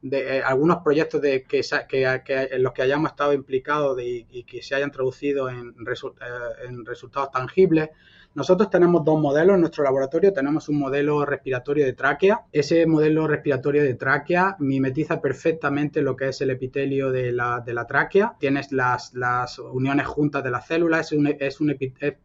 de 0.01 0.37
eh, 0.37 0.43
algunos 0.43 0.77
proyectos 0.77 1.21
de 1.21 1.43
que, 1.43 1.61
en 1.61 2.63
los 2.63 2.73
que 2.73 2.81
hayamos 2.81 3.11
estado 3.11 3.31
implicados 3.33 3.99
y 4.01 4.43
que 4.43 4.63
se 4.63 4.73
hayan 4.73 4.89
traducido 4.89 5.49
en, 5.49 5.69
eh, 5.69 6.67
en 6.67 6.83
resultados 6.83 7.29
tangibles, 7.29 7.89
nosotros 8.35 8.69
tenemos 8.69 9.05
dos 9.05 9.19
modelos 9.19 9.55
en 9.55 9.61
nuestro 9.61 9.83
laboratorio. 9.83 10.33
Tenemos 10.33 10.67
un 10.69 10.79
modelo 10.79 11.25
respiratorio 11.25 11.85
de 11.85 11.93
tráquea. 11.93 12.41
Ese 12.51 12.85
modelo 12.87 13.27
respiratorio 13.27 13.83
de 13.83 13.93
tráquea 13.93 14.55
mimetiza 14.59 15.21
perfectamente 15.21 16.01
lo 16.01 16.15
que 16.15 16.29
es 16.29 16.41
el 16.41 16.49
epitelio 16.49 17.11
de 17.11 17.31
la, 17.31 17.61
de 17.65 17.73
la 17.73 17.85
tráquea. 17.85 18.35
Tienes 18.39 18.71
las, 18.71 19.13
las, 19.13 19.59
uniones 19.59 20.07
juntas 20.07 20.43
de 20.43 20.51
las 20.51 20.65
células. 20.65 21.11
Es 21.11 21.17
un, 21.17 21.27
es 21.27 21.61
un 21.61 21.75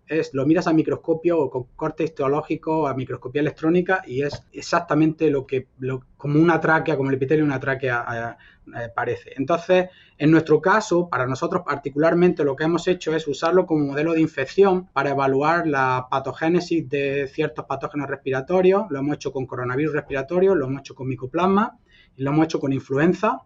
es, 0.07 0.35
lo 0.35 0.47
miras 0.47 0.67
a 0.67 0.73
microscopio 0.73 1.39
o 1.39 1.51
con 1.51 1.65
corte 1.77 2.05
histológico, 2.05 2.89
a 2.89 2.95
microscopía 2.95 3.43
electrónica 3.43 4.03
y 4.07 4.23
es 4.23 4.43
exactamente 4.53 5.31
lo 5.31 5.47
que, 5.47 5.67
lo, 5.79 6.05
como 6.17 6.41
una 6.41 6.61
tráquea, 6.61 6.97
como 6.97 7.11
el 7.11 7.17
epitelio 7.17 7.45
de 7.45 7.51
una 7.51 7.61
tráquea 7.61 8.37
eh, 8.77 8.89
parece. 8.95 9.33
Entonces, 9.37 9.89
en 10.17 10.31
nuestro 10.31 10.61
caso, 10.61 11.09
para 11.09 11.27
nosotros 11.27 11.63
particularmente, 11.65 12.45
lo 12.45 12.57
que 12.57 12.65
hemos 12.65 12.87
hecho 12.89 13.15
es 13.15 13.27
usarlo 13.29 13.67
como 13.67 13.87
modelo 13.87 14.15
de 14.15 14.21
infección 14.21 14.87
para 14.93 15.11
evaluar 15.11 15.67
la 15.67 16.09
patogénesis 16.11 16.89
de 16.89 17.29
ciertos 17.29 17.65
patógenos 17.67 18.09
respiratorios. 18.09 18.85
Lo 18.91 18.99
hemos 18.99 19.17
hecho 19.17 19.33
con 19.33 19.47
coronavirus 19.47 19.95
respiratorio, 19.95 20.55
lo 20.55 20.67
hemos 20.67 20.81
hecho 20.81 20.95
con 20.95 21.09
micoplasma 21.09 21.79
y 22.17 22.23
lo 22.23 22.31
hemos 22.31 22.45
hecho 22.45 22.61
con 22.61 22.73
influenza. 22.73 23.43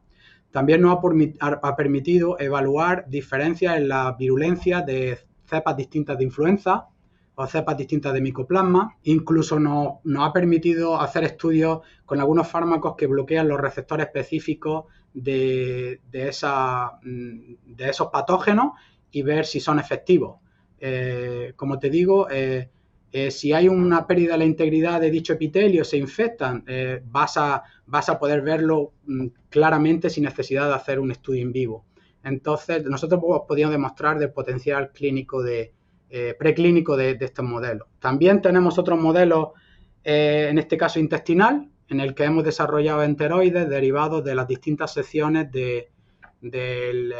También 0.50 0.82
nos 0.82 0.98
ha 1.40 1.76
permitido 1.76 2.38
evaluar 2.38 3.06
diferencias 3.08 3.76
en 3.78 3.88
la 3.88 4.12
virulencia 4.18 4.82
de 4.82 5.18
cepas 5.46 5.76
distintas 5.76 6.18
de 6.18 6.24
influenza 6.24 6.88
o 7.34 7.46
cepas 7.46 7.76
distintas 7.76 8.12
de 8.12 8.20
micoplasma. 8.20 8.96
Incluso 9.04 9.58
nos, 9.58 9.98
ha 10.18 10.32
permitido 10.32 11.00
hacer 11.00 11.24
estudios 11.24 11.80
con 12.04 12.20
algunos 12.20 12.48
fármacos 12.48 12.94
que 12.96 13.06
bloquean 13.06 13.48
los 13.48 13.60
receptores 13.60 14.06
específicos 14.06 14.84
de, 15.14 16.00
mm, 17.02 17.74
de 17.74 17.88
esos 17.88 18.08
patógenos 18.08 18.72
y 19.10 19.22
ver 19.22 19.44
si 19.46 19.60
son 19.60 19.78
efectivos. 19.78 20.40
Eh, 20.80 21.52
como 21.54 21.78
te 21.78 21.90
digo, 21.90 22.28
eh, 22.30 22.68
eh, 23.12 23.30
si 23.30 23.52
hay 23.52 23.68
una 23.68 24.06
pérdida 24.06 24.32
de 24.32 24.38
la 24.38 24.44
integridad 24.44 25.00
de 25.00 25.10
dicho 25.10 25.34
epitelio, 25.34 25.84
se 25.84 25.98
infectan, 25.98 26.64
vas, 27.04 27.36
a, 27.36 27.62
vas 27.86 28.08
a 28.08 28.18
poder 28.18 28.40
verlo 28.40 28.92
mm, 29.04 29.26
claramente 29.50 30.10
sin 30.10 30.24
necesidad 30.24 30.68
de 30.68 30.74
hacer 30.74 30.98
un 30.98 31.12
estudio 31.12 31.42
en 31.42 31.52
vivo. 31.52 31.84
Entonces, 32.24 32.84
nosotros 32.84 33.20
podíamos 33.46 33.72
demostrar 33.72 34.20
el 34.22 34.32
potencial 34.32 34.92
clínico 34.92 35.42
de, 35.42 35.72
preclínico 36.38 36.96
de, 36.96 37.18
estos 37.20 37.44
modelos. 37.44 37.88
También 37.98 38.40
tenemos 38.40 38.78
otros 38.78 39.00
modelos, 39.00 39.48
en 40.04 40.58
este 40.58 40.76
caso 40.76 41.00
intestinal, 41.00 41.68
en 41.92 42.00
el 42.00 42.14
que 42.14 42.24
hemos 42.24 42.42
desarrollado 42.42 43.02
enteroides 43.02 43.68
derivados 43.68 44.24
de 44.24 44.34
las 44.34 44.48
distintas 44.48 44.94
secciones 44.94 45.48
eh, 45.52 45.90
del, 46.40 47.14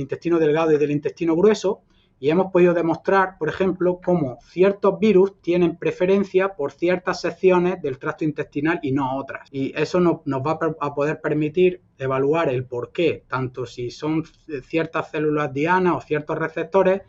intestino 0.00 0.38
delgado 0.38 0.72
y 0.72 0.78
del 0.78 0.90
intestino 0.90 1.36
grueso. 1.36 1.82
y 2.18 2.30
hemos 2.30 2.50
podido 2.50 2.72
demostrar, 2.72 3.36
por 3.38 3.50
ejemplo, 3.50 4.00
cómo 4.02 4.38
ciertos 4.48 4.98
virus 4.98 5.42
tienen 5.42 5.76
preferencia 5.76 6.54
por 6.54 6.72
ciertas 6.72 7.20
secciones 7.20 7.82
del 7.82 7.98
tracto 7.98 8.24
intestinal 8.24 8.80
y 8.82 8.92
no 8.92 9.16
otras. 9.18 9.46
Y 9.52 9.78
eso 9.78 10.00
nos, 10.00 10.16
va 10.24 10.58
a 10.80 10.94
poder 10.94 11.20
permitir 11.20 11.82
evaluar 11.98 12.48
el 12.48 12.64
por 12.64 12.92
qué, 12.92 13.24
tanto 13.28 13.66
si 13.66 13.90
son 13.90 14.24
ciertas 14.62 15.10
células 15.10 15.52
dianas 15.52 15.96
o 15.96 16.00
ciertos 16.00 16.38
receptores, 16.38 17.02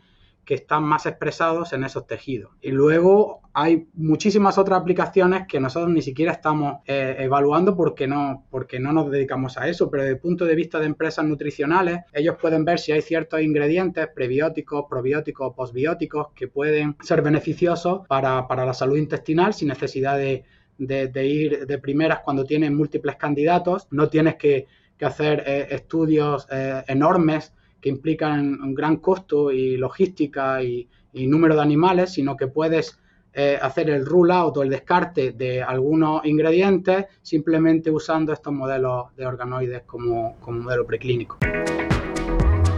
que 0.46 0.54
están 0.54 0.84
más 0.84 1.06
expresados 1.06 1.72
en 1.72 1.82
esos 1.82 2.06
tejidos. 2.06 2.52
Y 2.62 2.70
luego 2.70 3.40
hay 3.52 3.88
muchísimas 3.94 4.58
otras 4.58 4.80
aplicaciones 4.80 5.46
que 5.48 5.58
nosotros 5.58 5.90
ni 5.92 6.02
siquiera 6.02 6.30
estamos 6.30 6.78
eh, 6.86 7.16
evaluando 7.18 7.76
porque 7.76 8.06
no, 8.06 8.44
porque 8.48 8.78
no 8.78 8.92
nos 8.92 9.10
dedicamos 9.10 9.58
a 9.58 9.68
eso, 9.68 9.90
pero 9.90 10.04
desde 10.04 10.14
el 10.14 10.20
punto 10.20 10.44
de 10.44 10.54
vista 10.54 10.78
de 10.78 10.86
empresas 10.86 11.24
nutricionales, 11.24 11.98
ellos 12.12 12.36
pueden 12.40 12.64
ver 12.64 12.78
si 12.78 12.92
hay 12.92 13.02
ciertos 13.02 13.40
ingredientes 13.42 14.06
prebióticos, 14.14 14.84
probióticos, 14.88 15.52
postbióticos 15.52 16.28
que 16.32 16.46
pueden 16.46 16.96
ser 17.02 17.22
beneficiosos 17.22 18.06
para, 18.06 18.46
la 18.48 18.74
salud 18.74 18.96
intestinal 18.96 19.52
sin 19.52 19.68
necesidad 19.68 20.16
de, 20.16 20.44
ir 20.78 21.66
de 21.66 21.78
primeras 21.78 22.20
cuando 22.20 22.44
tienen 22.44 22.76
múltiples 22.76 23.16
candidatos. 23.16 23.88
No 23.90 24.08
tienes 24.08 24.36
que, 24.36 24.68
hacer 25.00 25.42
eh, 25.44 25.66
estudios 25.70 26.46
eh, 26.50 26.84
enormes 26.86 27.52
implican 27.88 28.60
un 28.60 28.74
gran 28.74 28.96
costo 28.96 29.50
y 29.50 29.76
logística 29.76 30.62
y, 30.62 30.88
número 31.12 31.54
de 31.54 31.62
animales, 31.62 32.12
sino 32.12 32.36
que 32.36 32.46
puedes 32.46 32.98
eh, 33.32 33.58
hacer 33.60 33.88
el 33.88 34.04
rule 34.04 34.34
out 34.34 34.56
o 34.58 34.62
el 34.62 34.68
descarte 34.68 35.32
de 35.32 35.62
algunos 35.62 36.24
ingredientes 36.26 37.06
simplemente 37.22 37.90
usando 37.90 38.34
estos 38.34 38.52
modelos 38.52 39.14
de 39.16 39.26
organoides 39.26 39.82
como, 39.84 40.36
como 40.40 40.60
modelo 40.60 40.86
preclínico. 40.86 41.38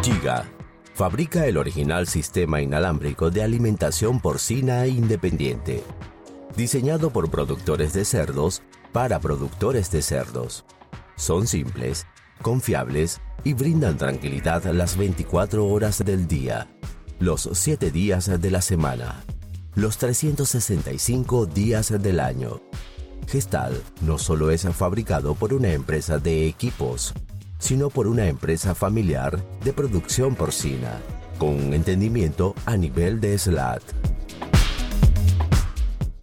Giga 0.02 0.44
fabrica 0.98 1.46
el 1.46 1.56
original 1.56 2.08
sistema 2.08 2.60
inalámbrico 2.60 3.30
de 3.30 3.44
alimentación 3.44 4.18
porcina 4.18 4.88
independiente, 4.88 5.84
diseñado 6.56 7.10
por 7.10 7.30
productores 7.30 7.92
de 7.92 8.04
cerdos 8.04 8.62
para 8.92 9.20
productores 9.20 9.92
de 9.92 10.02
cerdos. 10.02 10.64
Son 11.14 11.46
simples, 11.46 12.04
confiables 12.42 13.20
y 13.44 13.54
brindan 13.54 13.96
tranquilidad 13.96 14.64
las 14.66 14.96
24 14.96 15.66
horas 15.66 16.04
del 16.04 16.26
día, 16.26 16.68
los 17.18 17.48
7 17.52 17.90
días 17.90 18.40
de 18.40 18.50
la 18.50 18.62
semana, 18.62 19.24
los 19.74 19.98
365 19.98 21.46
días 21.46 22.02
del 22.02 22.20
año. 22.20 22.60
Gestal 23.26 23.80
no 24.00 24.18
solo 24.18 24.50
es 24.50 24.66
fabricado 24.74 25.34
por 25.34 25.52
una 25.52 25.72
empresa 25.72 26.18
de 26.18 26.46
equipos, 26.46 27.14
sino 27.58 27.90
por 27.90 28.06
una 28.06 28.26
empresa 28.26 28.74
familiar 28.74 29.38
de 29.64 29.72
producción 29.72 30.34
porcina, 30.34 31.00
con 31.38 31.74
entendimiento 31.74 32.54
a 32.66 32.76
nivel 32.76 33.20
de 33.20 33.36
SLAT. 33.38 33.82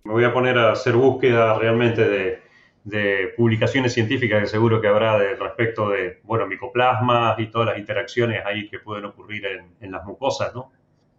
Me 0.04 0.14
voy 0.14 0.24
a 0.24 0.34
poner 0.34 0.58
a 0.58 0.72
hacer 0.72 0.96
búsqueda 0.96 1.58
realmente 1.60 2.08
de 2.08 2.45
de 2.86 3.34
publicaciones 3.36 3.94
científicas 3.94 4.42
que 4.42 4.46
seguro 4.46 4.80
que 4.80 4.88
habrá 4.88 5.18
de, 5.18 5.36
respecto 5.36 5.89
de, 5.89 6.20
bueno, 6.24 6.46
micoplasmas 6.46 7.38
y 7.39 7.48
todas 7.48 7.70
las 7.70 7.80
interacciones 7.80 8.46
ahí 8.46 8.70
que 8.70 8.77
pueden 8.77 9.06
ocurrir 9.06 9.44
en, 9.82 9.92
las 9.92 10.06
mucosas, 10.06 10.54
¿no? 10.54 10.72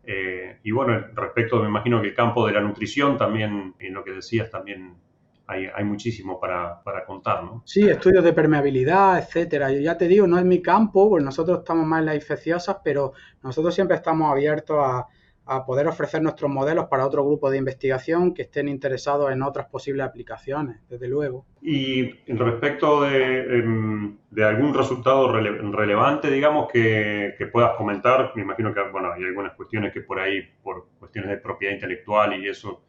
Eh, 0.04 0.60
y 0.62 0.70
bueno, 0.70 1.08
respecto, 1.14 1.60
me 1.60 1.68
imagino 1.68 2.00
que 2.00 2.08
el 2.08 2.14
campo 2.14 2.46
de 2.46 2.52
la 2.52 2.60
nutrición 2.60 3.18
también, 3.18 3.74
en 3.80 3.94
lo 3.94 4.04
que 4.04 4.12
decías, 4.12 4.48
también 4.48 4.94
hay, 5.48 5.66
hay 5.66 5.84
muchísimo 5.84 6.38
para, 6.38 6.80
para, 6.84 7.04
contar, 7.04 7.42
¿no? 7.42 7.62
Sí, 7.66 7.88
estudios 7.88 8.22
de 8.22 8.32
permeabilidad, 8.32 9.18
etcétera. 9.18 9.72
Yo 9.72 9.80
ya 9.80 9.98
te 9.98 10.06
digo, 10.06 10.28
no 10.28 10.38
es 10.38 10.44
mi 10.44 10.62
campo, 10.62 11.10
pues 11.10 11.24
nosotros 11.24 11.58
estamos 11.58 11.84
más 11.84 11.98
en 11.98 12.06
las 12.06 12.14
infecciosas, 12.14 12.76
pero 12.84 13.12
nosotros 13.42 13.74
siempre 13.74 13.96
estamos 13.96 14.30
abiertos 14.30 14.76
a, 14.78 15.08
a 15.46 15.64
poder 15.64 15.86
ofrecer 15.86 16.20
nuestros 16.20 16.50
modelos 16.50 16.86
para 16.86 17.06
otro 17.06 17.24
grupo 17.24 17.50
de 17.50 17.58
investigación 17.58 18.34
que 18.34 18.42
estén 18.42 18.68
interesados 18.68 19.30
en 19.30 19.42
otras 19.42 19.66
posibles 19.66 20.04
aplicaciones, 20.04 20.80
desde 20.88 21.06
luego. 21.06 21.46
Y 21.62 22.10
respecto 22.26 23.02
de, 23.02 23.58
em, 23.58 24.16
de 24.30 24.44
algún 24.44 24.74
resultado 24.74 25.32
relevante, 25.32 26.30
digamos, 26.30 26.68
que, 26.70 27.34
que, 27.38 27.46
puedas 27.46 27.76
comentar, 27.76 28.32
me 28.34 28.42
imagino 28.42 28.74
que 28.74 28.80
bueno, 28.90 29.12
hay 29.12 29.22
algunas 29.22 29.54
cuestiones 29.54 29.92
que 29.92 30.00
por 30.00 30.18
ahí, 30.18 30.42
por 30.62 30.88
cuestiones 30.98 31.30
de 31.30 31.36
propiedad 31.36 31.74
intelectual 31.74 32.34
y 32.40 32.48
eso, 32.48 32.82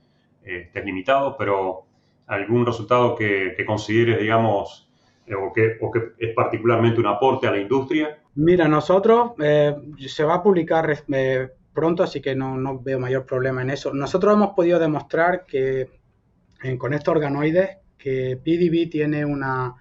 eh, 0.43 0.63
estés 0.65 0.83
limitado, 0.83 1.37
pero 1.37 1.85
algún 2.25 2.65
resultado 2.65 3.15
que, 3.15 3.53
que 3.55 3.65
consideres, 3.65 4.19
digamos, 4.19 4.89
eh, 5.27 5.35
o, 5.35 5.53
que, 5.53 5.77
o 5.81 5.91
que 5.91 6.13
es 6.17 6.33
particularmente 6.33 6.99
un 6.99 7.07
aporte 7.07 7.47
a 7.47 7.51
la 7.51 7.59
industria. 7.59 8.17
Mira, 8.35 8.67
nosotros 8.67 9.31
eh, 9.43 9.75
se 10.07 10.23
va 10.23 10.35
a 10.35 10.43
publicar 10.43 10.85
pronto, 11.77 12.01
así 12.01 12.21
que 12.21 12.35
no, 12.35 12.79
veo 12.79 12.99
mayor 12.99 13.23
problema 13.23 13.61
en 13.61 13.69
eso. 13.69 13.93
Nosotros 13.93 14.33
hemos 14.33 14.55
podido 14.55 14.79
demostrar 14.79 15.45
que 15.45 15.91
con 16.79 16.91
estos 16.95 17.11
organoides 17.11 17.77
que 17.99 18.35
PDB 18.35 18.89
tiene 18.89 19.23
una, 19.23 19.75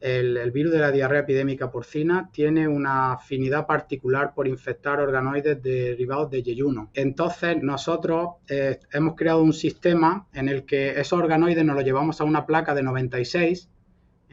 el, 0.00 0.50
virus 0.52 0.72
de 0.72 0.78
la 0.78 0.90
diarrea 0.90 1.20
epidémica 1.20 1.70
porcina 1.70 2.30
tiene 2.32 2.66
una 2.66 3.12
afinidad 3.12 3.66
particular 3.66 4.32
por 4.32 4.48
infectar 4.48 5.00
organoides 5.00 5.62
derivados 5.62 6.30
de 6.30 6.42
yeyuno. 6.42 6.90
Entonces 6.94 7.62
nosotros 7.62 8.36
eh, 8.48 8.80
hemos 8.94 9.14
creado 9.14 9.42
un 9.42 9.52
sistema 9.52 10.26
en 10.32 10.48
el 10.48 10.64
que 10.64 10.98
esos 10.98 11.18
organoides 11.18 11.62
nos 11.62 11.76
los 11.76 11.84
llevamos 11.84 12.22
a 12.22 12.24
una 12.24 12.46
placa 12.46 12.74
de 12.74 12.82
96 12.82 13.68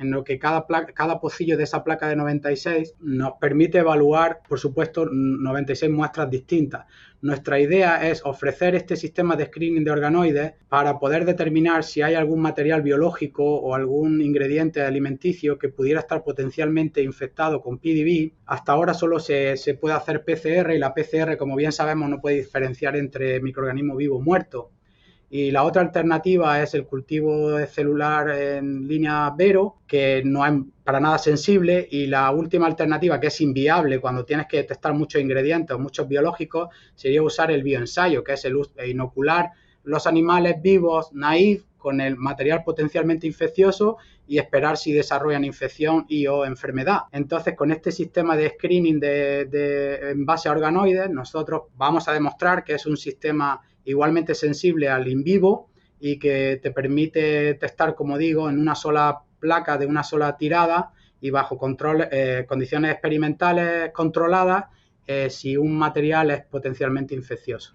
en 0.02 0.12
lo 0.12 0.24
que 0.24 0.40
cada, 0.40 0.66
pocillo 1.20 1.58
de 1.58 1.64
esa 1.64 1.84
placa 1.84 2.08
de 2.08 2.16
96 2.16 2.96
nos 3.00 3.34
permite 3.40 3.78
evaluar, 3.78 4.42
por 4.48 4.60
supuesto, 4.60 5.06
96 5.06 5.92
muestras 5.92 6.30
distintas. 6.30 6.86
Nuestra 7.22 7.60
idea 7.60 8.10
es 8.10 8.26
ofrecer 8.26 8.74
este 8.74 8.96
sistema 8.96 9.36
de 9.36 9.46
screening 9.46 9.84
de 9.84 9.92
organoides 9.92 10.54
para 10.68 10.98
poder 10.98 11.24
determinar 11.24 11.84
si 11.84 12.02
hay 12.02 12.16
algún 12.16 12.42
material 12.42 12.82
biológico 12.82 13.44
o 13.44 13.76
algún 13.76 14.22
ingrediente 14.22 14.82
alimenticio 14.82 15.60
que 15.60 15.70
pudiera 15.70 16.00
estar 16.00 16.24
potencialmente 16.24 17.04
infectado 17.04 17.62
con 17.62 17.78
PDB. 17.78 18.34
Hasta 18.48 18.72
ahora 18.72 18.96
solo 18.96 19.20
se, 19.20 19.56
se 19.56 19.76
puede 19.76 19.94
hacer 19.94 20.26
PCR 20.26 20.72
y 20.72 20.80
la 20.80 20.96
PCR, 20.96 21.38
como 21.38 21.56
bien 21.56 21.72
sabemos, 21.72 22.10
no 22.10 22.20
puede 22.20 22.38
diferenciar 22.38 22.96
entre 22.96 23.40
microorganismo 23.40 23.96
vivo 23.96 24.18
o 24.18 24.22
muerto. 24.22 24.72
Y 25.34 25.50
la 25.50 25.64
otra 25.64 25.82
alternativa 25.82 26.62
es 26.62 26.74
el 26.74 26.86
cultivo 26.86 27.58
celular 27.66 28.30
en 28.32 28.86
línea 28.86 29.34
Vero, 29.34 29.78
que 29.88 30.22
no 30.26 30.46
es 30.46 30.52
para 30.84 31.00
nada 31.00 31.18
sensible. 31.18 31.88
Y 31.90 32.08
la 32.08 32.30
última 32.32 32.68
alternativa, 32.68 33.18
que 33.18 33.28
es 33.28 33.40
inviable 33.40 34.00
cuando 34.00 34.26
tienes 34.26 34.48
que 34.48 34.58
detectar 34.58 34.94
muchos 34.94 35.22
ingredientes 35.22 35.74
o 35.74 35.80
muchos 35.80 36.06
biológicos, 36.06 36.68
sería 36.96 37.24
usar 37.24 37.50
el 37.50 37.64
bioensayo, 37.64 38.26
que 38.26 38.34
es 38.34 38.44
el 38.44 38.58
inocular 38.86 39.52
los 39.84 40.06
animales 40.06 40.62
vivos 40.62 41.14
naif 41.14 41.64
con 41.78 42.02
el 42.02 42.18
material 42.18 42.64
potencialmente 42.66 43.26
infeccioso 43.26 43.98
y 44.28 44.38
esperar 44.38 44.76
si 44.76 44.92
desarrollan 44.92 45.46
infección 45.46 46.06
y 46.10 46.28
o 46.28 46.46
enfermedad. 46.46 47.04
Entonces, 47.14 47.56
con 47.56 47.72
este 47.72 47.94
sistema 47.94 48.36
de 48.36 48.50
screening 48.50 49.00
de, 49.00 49.46
de, 49.46 50.12
en 50.12 50.26
base 50.26 50.50
a 50.50 50.52
organoides, 50.52 51.10
nosotros 51.10 51.64
vamos 51.78 52.10
a 52.10 52.14
demostrar 52.14 52.66
que 52.66 52.74
es 52.74 52.86
un 52.86 52.98
sistema 52.98 53.62
igualmente 53.86 54.36
sensible 54.36 54.90
al 54.90 55.08
in 55.08 55.24
vivo 55.24 55.70
y 56.00 56.18
que 56.18 56.60
te 56.62 56.72
permite 56.72 57.54
testar, 57.56 57.96
como 57.96 58.18
digo, 58.18 58.50
en 58.50 58.60
una 58.60 58.76
sola 58.76 59.22
placa 59.40 59.78
de 59.78 59.86
una 59.86 60.04
sola 60.04 60.38
tirada 60.38 60.94
y 61.20 61.30
bajo 61.30 61.58
control, 61.58 62.08
eh, 62.12 62.46
condiciones 62.48 62.92
experimentales 62.92 63.92
controladas 63.94 64.66
eh, 65.06 65.30
si 65.30 65.58
un 65.58 65.78
material 65.78 66.32
es 66.32 66.44
potencialmente 66.46 67.14
infeccioso. 67.14 67.74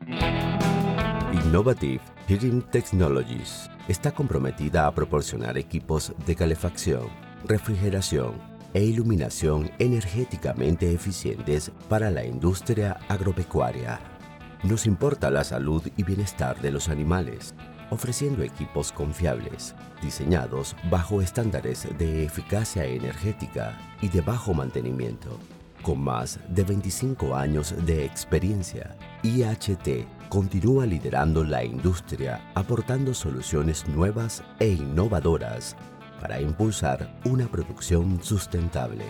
Innovative 1.33 2.01
Heating 2.29 2.63
Technologies 2.71 3.71
está 3.89 4.11
comprometida 4.13 4.87
a 4.87 4.95
proporcionar 4.95 5.57
equipos 5.57 6.13
de 6.27 6.35
calefacción, 6.35 7.09
refrigeración 7.45 8.35
e 8.75 8.83
iluminación 8.83 9.71
energéticamente 9.79 10.93
eficientes 10.93 11.71
para 11.89 12.11
la 12.11 12.25
industria 12.25 12.99
agropecuaria 13.09 14.16
nos 14.63 14.87
importa 14.87 15.31
la 15.31 15.45
salud 15.45 15.83
y 15.97 16.03
bienestar 16.03 16.61
de 16.61 16.71
los 16.71 16.89
animales, 16.89 17.55
ofreciendo 17.91 18.43
equipos 18.43 18.93
confiables, 18.93 19.75
diseñados 20.03 20.77
bajo 20.91 21.23
estándares 21.23 21.89
de 21.99 22.25
eficacia 22.25 22.85
energética 22.85 23.79
y 24.01 24.09
de 24.09 24.21
bajo 24.21 24.55
mantenimiento. 24.55 25.39
Con 25.83 26.01
más 26.01 26.41
de 26.49 26.65
25 26.65 27.37
años 27.37 27.75
de 27.87 28.05
experiencia, 28.05 28.97
IHT 29.23 30.07
continúa 30.29 30.85
liderando 30.87 31.45
la 31.45 31.63
industria 31.63 32.51
aportando 32.55 33.15
soluciones 33.15 33.87
nuevas 33.87 34.43
e 34.59 34.69
innovadoras 34.69 35.77
para 36.21 36.41
impulsar 36.41 37.21
una 37.25 37.47
producción 37.47 38.23
sustentable. 38.23 39.05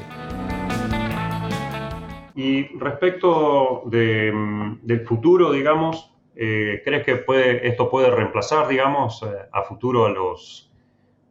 Y 2.36 2.64
respecto 2.78 3.84
mm, 3.86 4.80
del 4.82 5.00
futuro, 5.06 5.52
digamos, 5.52 6.14
eh, 6.36 6.82
¿crees 6.84 7.02
que 7.02 7.16
puede, 7.16 7.66
esto 7.66 7.88
puede 7.88 8.10
reemplazar, 8.10 8.68
digamos, 8.68 9.22
eh, 9.22 9.48
a 9.50 9.62
futuro 9.62 10.04
a, 10.04 10.10
los, 10.10 10.70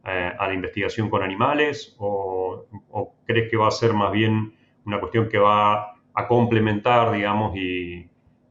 eh, 0.04 0.32
la 0.38 0.54
investigación 0.54 1.12
con 1.12 1.22
animales? 1.22 1.96
O, 2.00 2.66
crees 3.28 3.52
que 3.52 3.56
va 3.56 3.68
a 3.68 3.72
ser 3.72 3.94
más 3.94 4.12
bien 4.12 4.56
una 4.84 5.00
cuestión 5.00 5.30
que 5.30 5.38
va 5.38 5.96
a 6.16 6.28
complementar, 6.28 7.12
digamos, 7.12 7.56
y, 7.56 8.10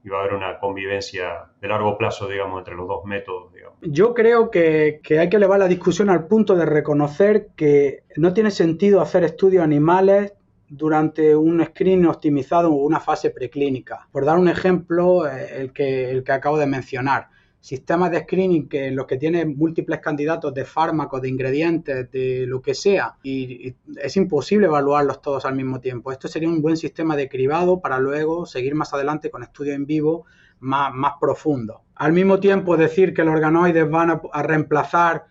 va 0.09 0.19
a 0.19 0.21
haber 0.21 0.35
una 0.35 0.61
convivencia 0.61 1.47
de 1.61 1.67
largo 1.67 1.97
plazo, 1.97 2.29
digamos, 2.29 2.59
entre 2.59 2.75
los 2.75 2.87
dos 2.87 3.05
métodos. 3.07 3.53
Yo 3.81 4.13
creo 4.13 4.51
que, 4.51 5.01
que, 5.03 5.19
hay 5.19 5.31
que 5.31 5.39
elevar 5.39 5.59
la 5.59 5.67
discusión 5.67 6.11
al 6.11 6.27
punto 6.27 6.55
de 6.55 6.67
reconocer 6.67 7.49
que 7.57 8.05
no 8.15 8.35
tiene 8.35 8.51
sentido 8.51 9.01
hacer 9.01 9.25
estudios 9.25 9.65
animales 9.65 10.35
durante 10.69 11.37
un 11.37 11.65
screening 11.65 12.07
optimizado 12.07 12.73
o 12.73 12.85
una 12.85 13.01
fase 13.01 13.31
preclínica. 13.31 14.09
Por 14.11 14.25
dar 14.25 14.39
un 14.39 14.49
ejemplo, 14.49 15.29
eh, 15.29 15.61
el 15.61 15.73
que, 15.73 16.11
el 16.11 16.25
que 16.25 16.33
acabo 16.33 16.59
de 16.59 16.67
mencionar 16.67 17.29
sistemas 17.65 18.11
de 18.11 18.21
screening 18.21 18.69
que 18.69 18.91
los 18.91 19.07
que 19.07 19.17
tienen 19.17 19.57
múltiples 19.57 20.01
candidatos 20.01 20.53
de 20.53 20.67
fármacos, 20.67 21.23
de 21.23 21.31
ingredientes, 21.31 22.11
de 22.11 22.45
lo 22.47 22.61
que 22.61 22.75
sea, 22.75 23.17
y, 23.23 23.75
es 24.03 24.19
imposible 24.19 24.67
evaluarlos 24.67 25.23
todos 25.23 25.47
al 25.47 25.57
mismo 25.57 25.81
tiempo. 25.81 26.13
Esto 26.13 26.29
sería 26.29 26.47
un 26.47 26.61
buen 26.61 26.77
sistema 26.77 27.17
de 27.17 27.27
cribado 27.27 27.81
para 27.81 27.99
luego 27.99 28.45
seguir 28.45 28.75
más 28.75 28.93
adelante 28.93 29.31
con 29.31 29.43
estudios 29.43 29.77
en 29.77 29.87
vivo 29.87 30.27
más, 30.61 30.93
más 30.93 31.15
profundos. 31.19 31.79
Al 31.95 32.13
mismo 32.13 32.39
tiempo, 32.39 32.77
decir 32.77 33.15
que 33.15 33.25
los 33.25 33.33
organoides 33.33 33.89
van 33.89 34.11
a, 34.11 34.43
reemplazar 34.43 35.25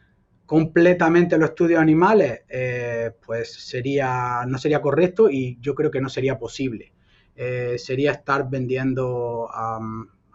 completamente 0.46 1.38
los 1.38 1.50
estudios 1.50 1.80
animales, 1.80 2.42
eh, 2.50 3.12
pues 3.26 3.54
sería, 3.54 4.44
no 4.48 4.58
sería 4.58 4.82
correcto 4.82 5.30
y 5.30 5.58
yo 5.62 5.74
creo 5.76 5.92
que 5.92 6.02
no 6.02 6.10
sería 6.10 6.38
posible. 6.38 6.94
Eh, 7.36 7.78
sería 7.80 8.12
estar 8.12 8.50
vendiendo, 8.50 9.50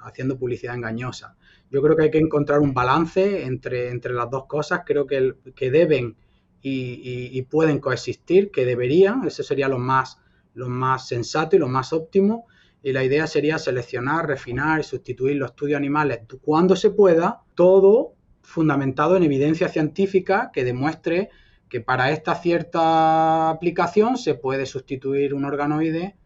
haciendo 0.01 0.38
publicidad 0.38 0.75
engañosa. 0.75 1.37
Yo 1.71 1.83
creo 1.83 1.97
que 1.97 2.05
hay 2.05 2.11
que 2.11 2.18
encontrar 2.18 2.61
un 2.61 2.75
balance 2.75 3.44
entre, 3.44 3.90
entre 3.90 4.14
las 4.14 4.31
dos 4.31 4.47
cosas. 4.47 4.83
Creo 4.85 5.07
que, 5.07 5.35
que 5.55 5.71
deben 5.71 6.16
y, 6.61 7.42
pueden 7.42 7.79
coexistir, 7.79 8.51
que 8.51 8.64
deberían. 8.64 9.25
Eso 9.27 9.42
sería 9.42 9.68
lo 9.68 9.79
más, 9.79 10.18
lo 10.55 10.68
más 10.68 11.07
sensato 11.07 11.57
y 11.57 11.59
lo 11.59 11.68
más 11.68 11.92
óptimo. 11.92 12.47
Y 12.83 12.92
la 12.92 13.05
idea 13.05 13.27
sería 13.27 13.59
seleccionar, 13.59 14.27
refinar 14.27 14.81
y 14.81 14.85
sustituir 14.85 15.37
los 15.37 15.51
estudios 15.51 15.77
animales 15.77 16.21
cuando 16.42 16.75
se 16.75 16.90
pueda, 16.90 17.42
todo 17.55 18.14
fundamentado 18.48 19.14
en 19.14 19.22
evidencia 19.22 19.68
científica 19.68 20.50
que 20.54 20.64
demuestre 20.64 21.28
que 21.68 21.82
para 21.82 22.11
esta 22.12 22.34
cierta 22.34 23.50
aplicación 23.50 24.16
se 24.16 24.34
puede 24.34 24.64
sustituir 24.64 25.34
un 25.34 25.44
organoide, 25.44 26.16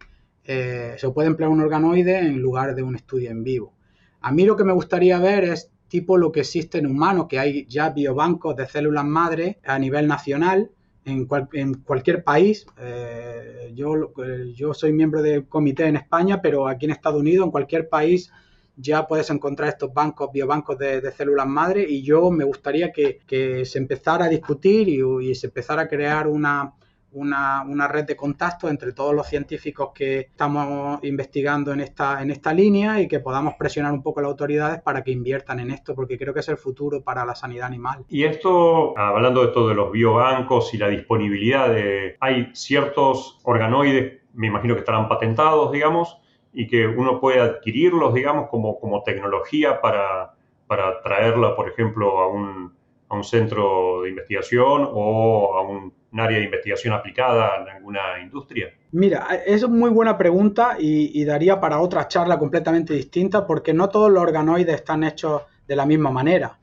eh, 0.45 0.95
se 0.99 1.11
puede 1.11 1.27
emplear 1.27 1.51
un 1.51 1.61
organoide 1.61 2.19
en 2.19 2.39
lugar 2.39 2.77
de 2.77 2.85
un 2.85 2.95
estudio 2.95 3.29
en 3.33 3.43
vivo. 3.43 3.75
A 4.21 4.31
mí 4.31 4.45
lo 4.45 4.57
que 4.57 4.63
me 4.63 4.73
gustaría 4.73 5.19
ver 5.19 5.43
es 5.43 5.73
tipo 5.89 6.17
lo 6.17 6.31
que 6.31 6.41
existe 6.41 6.79
en 6.79 6.87
humanos, 6.87 7.27
que 7.29 7.41
hay 7.41 7.67
ya 7.67 7.91
biobancos 7.91 8.55
de 8.55 8.69
células 8.69 9.05
madre 9.05 9.59
a 9.65 9.77
nivel 9.81 10.07
nacional 10.07 10.71
en, 11.05 11.27
cualquier 11.27 12.23
país. 12.23 12.67
Eh, 12.79 13.73
yo, 13.75 14.13
yo 14.55 14.75
soy 14.75 14.93
miembro 14.93 15.23
del 15.23 15.49
comité 15.49 15.87
en 15.87 15.97
España, 15.97 16.41
pero 16.41 16.69
aquí 16.69 16.85
en 16.85 16.93
Estados 16.93 17.21
Unidos, 17.21 17.47
en 17.47 17.51
cualquier 17.51 17.89
país, 17.89 18.31
ya 18.77 19.07
puedes 19.07 19.31
encontrar 19.31 19.69
estos 19.69 19.93
bancos, 19.93 20.31
biobancos 20.33 20.79
de, 20.79 21.11
células 21.13 21.47
madre 21.47 21.85
y 21.89 22.03
yo 22.03 22.31
me 22.31 22.45
gustaría 22.45 22.93
que, 22.93 23.21
se 23.65 23.79
empezara 23.79 24.27
a 24.27 24.29
discutir 24.29 24.89
y 24.89 25.35
se 25.35 25.47
empezara 25.49 25.83
a 25.83 25.89
crear 25.89 26.27
una, 26.27 26.75
una, 27.15 27.89
red 27.89 28.05
de 28.05 28.17
contacto 28.17 28.69
entre 28.69 28.93
todos 28.93 29.15
los 29.15 29.27
científicos 29.27 29.91
que 29.95 30.21
estamos 30.21 31.03
investigando 31.05 31.73
en 31.73 31.81
esta, 31.81 32.23
en 32.23 32.31
esta 32.31 32.53
línea 32.53 33.01
y 33.01 33.09
que 33.09 33.21
podamos 33.21 33.55
presionar 33.55 33.93
un 33.93 34.03
poco 34.03 34.21
a 34.21 34.23
las 34.23 34.31
autoridades 34.31 34.81
para 34.81 35.03
que 35.03 35.11
inviertan 35.11 35.61
en 35.61 35.71
esto, 35.71 35.95
porque 35.95 36.19
creo 36.19 36.33
que 36.33 36.41
es 36.41 36.49
el 36.49 36.57
futuro 36.57 37.03
para 37.03 37.25
la 37.25 37.35
sanidad 37.35 37.67
animal. 37.67 38.05
Y 38.09 38.25
esto, 38.25 38.97
hablando 38.97 39.41
de 39.43 39.49
esto 39.49 39.69
de 39.69 39.75
los 39.75 39.93
biobancos 39.93 40.73
y 40.75 40.79
la 40.79 40.89
disponibilidad 40.89 41.69
de... 41.69 42.17
Hay 42.21 42.51
ciertos 42.55 43.39
organoides, 43.43 44.23
me 44.35 44.47
imagino 44.47 44.75
que 44.75 44.81
estarán 44.81 45.09
patentados, 45.09 45.73
digamos, 45.73 46.19
y 46.53 46.67
que 46.67 46.87
uno 46.87 47.21
puede 47.21 47.41
adquirirlos, 47.41 48.15
digamos, 48.15 48.49
como, 48.49 48.79
como 48.79 49.03
tecnología 49.03 49.81
para, 49.81 50.35
para 50.67 51.01
traerla, 51.03 51.57
por 51.57 51.69
ejemplo, 51.69 52.19
a 52.21 52.29
un, 52.29 52.73
a 53.09 53.17
un 53.17 53.25
centro 53.25 54.03
de 54.03 54.11
investigación 54.11 54.89
o 54.93 55.55
a 55.57 55.63
un 55.63 55.93
área 56.21 56.39
de 56.39 56.45
investigación 56.45 56.95
aplicada 56.95 57.63
en 57.63 57.69
alguna 57.69 58.21
industria? 58.23 58.73
Mira, 58.93 59.29
es 59.47 59.67
muy 59.69 59.91
buena 59.91 60.19
pregunta 60.19 60.77
y, 60.79 61.25
daría 61.25 61.61
para 61.61 61.81
otra 61.81 62.09
charla 62.09 62.39
completamente 62.39 62.95
distinta 62.95 63.47
porque 63.47 63.73
no 63.73 63.89
todos 63.89 64.11
los 64.11 64.23
organoides 64.23 64.75
están 64.75 65.05
hechos 65.05 65.43
de 65.67 65.77
la 65.77 65.87
misma 65.87 66.11
manera. 66.11 66.59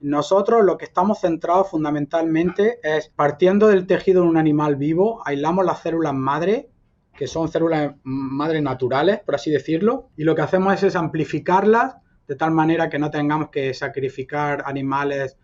Nosotros 0.00 0.64
lo 0.64 0.76
que 0.76 0.84
estamos 0.84 1.20
centrados 1.20 1.70
fundamentalmente 1.70 2.80
es 2.82 3.08
partiendo 3.08 3.68
del 3.68 3.86
tejido 3.86 4.22
de 4.22 4.28
un 4.28 4.36
animal 4.36 4.76
vivo, 4.76 5.22
aislamos 5.24 5.64
las 5.64 5.80
células 5.80 6.14
madre, 6.14 6.70
que 7.16 7.26
son 7.26 7.48
células 7.48 7.94
madre 8.04 8.60
naturales, 8.60 9.20
por 9.20 9.34
así 9.34 9.50
decirlo, 9.50 10.10
y 10.16 10.24
lo 10.24 10.34
que 10.34 10.42
hacemos 10.42 10.82
es, 10.82 10.96
amplificarlas 10.96 11.96
de 12.26 12.36
tal 12.36 12.52
manera 12.52 12.88
que 12.88 12.98
no 12.98 13.10
tengamos 13.10 13.50
que 13.50 13.74
sacrificar 13.74 14.62
animales 14.66 15.36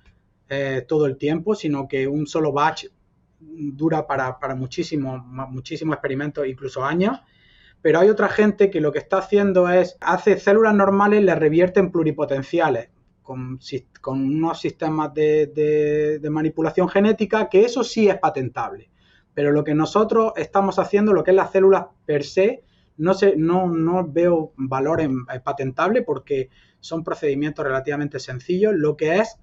eh, 0.48 0.84
todo 0.88 1.06
el 1.06 1.18
tiempo, 1.18 1.54
sino 1.54 1.86
que 1.86 2.06
un 2.06 2.26
solo 2.26 2.52
batch 2.52 2.86
dura 3.40 4.06
para, 4.06 4.38
para 4.38 4.54
muchísimos 4.54 5.22
muchísimo 5.24 5.92
experimentos, 5.92 6.46
incluso 6.46 6.84
años. 6.84 7.18
Pero 7.80 8.00
hay 8.00 8.08
otra 8.08 8.28
gente 8.28 8.70
que 8.70 8.80
lo 8.80 8.90
que 8.90 8.98
está 8.98 9.18
haciendo 9.18 9.68
es, 9.68 9.96
hace 10.00 10.38
células 10.38 10.74
normales, 10.74 11.22
le 11.22 11.34
revierte 11.34 11.80
en 11.80 11.92
pluripotenciales, 11.92 12.90
con, 13.22 13.60
con 14.00 14.24
unos 14.24 14.60
sistemas 14.60 15.14
de, 15.14 16.18
de, 16.20 16.30
manipulación 16.30 16.88
genética, 16.88 17.48
que 17.48 17.64
eso 17.64 17.84
sí 17.84 18.08
es 18.08 18.16
patentable. 18.16 18.90
Pero 19.34 19.52
lo 19.52 19.64
que 19.64 19.74
nosotros 19.74 20.32
estamos 20.36 20.78
haciendo, 20.78 21.12
lo 21.12 21.24
que 21.24 21.30
es 21.30 21.36
las 21.36 21.52
células 21.52 21.86
per 22.06 22.24
se, 22.24 22.64
no, 22.96 23.14
sé, 23.14 23.34
no, 23.36 23.68
no 23.68 24.06
veo 24.06 24.52
valor 24.56 25.00
en, 25.00 25.24
en 25.32 25.42
patentable 25.42 26.02
porque 26.02 26.50
son 26.80 27.04
procedimientos 27.04 27.64
relativamente 27.64 28.18
sencillos. 28.18 28.74
Lo 28.74 28.96
que 28.96 29.18
es 29.18 29.38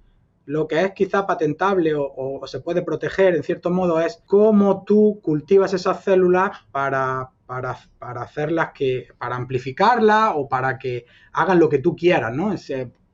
lo 0.46 0.68
que 0.68 0.80
es 0.80 0.92
quizá 0.92 1.26
patentable 1.26 1.92
o, 1.96 2.40
se 2.46 2.60
puede 2.60 2.82
proteger 2.82 3.34
en 3.34 3.42
cierto 3.42 3.70
modo 3.70 4.00
es 4.00 4.22
cómo 4.26 4.84
tú 4.84 5.20
cultivas 5.20 5.74
esas 5.74 6.04
células 6.04 6.52
para, 6.70 7.30
para, 7.46 7.76
hacerlas 8.22 8.70
que, 8.72 9.08
para 9.18 9.34
amplificarlas 9.34 10.32
o 10.36 10.48
para 10.48 10.78
que 10.78 11.04
hagan 11.32 11.58
lo 11.58 11.68
que 11.68 11.80
tú 11.80 11.96
quieras, 11.96 12.32
¿no? 12.32 12.54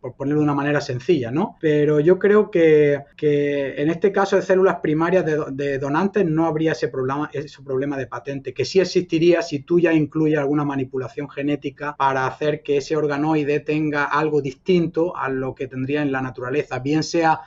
Por 0.02 0.16
ponerlo 0.16 0.40
de 0.40 0.44
una 0.44 0.54
manera 0.54 0.80
sencilla, 0.80 1.30
¿no? 1.30 1.56
Pero 1.60 2.00
yo 2.00 2.18
creo 2.18 2.50
que, 2.50 3.04
en 3.20 3.88
este 3.88 4.10
caso 4.10 4.34
de 4.34 4.42
células 4.42 4.80
primarias 4.82 5.24
de, 5.24 5.78
donantes 5.78 6.26
no 6.26 6.46
habría 6.46 6.72
ese 6.72 6.88
problema, 6.88 7.30
ese 7.32 7.62
problema 7.62 7.96
de 7.96 8.08
patente, 8.08 8.52
que 8.52 8.64
sí 8.64 8.80
existiría 8.80 9.42
si 9.42 9.60
tú 9.60 9.78
ya 9.78 9.92
incluyes 9.92 10.40
alguna 10.40 10.64
manipulación 10.64 11.30
genética 11.30 11.94
para 11.96 12.26
hacer 12.26 12.64
que 12.64 12.78
ese 12.78 12.96
organoide 12.96 13.60
tenga 13.60 14.02
algo 14.02 14.42
distinto 14.42 15.16
a 15.16 15.28
lo 15.28 15.54
que 15.54 15.68
tendría 15.68 16.02
en 16.02 16.10
la 16.10 16.20
naturaleza, 16.20 16.80
bien 16.80 17.04
sea 17.04 17.40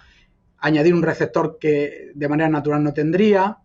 añadir 0.57 0.93
un 0.93 1.03
receptor 1.03 1.57
que 1.59 2.11
de 2.15 2.29
manera 2.29 2.49
natural 2.49 2.81
no 2.81 2.93
tendría 2.93 3.57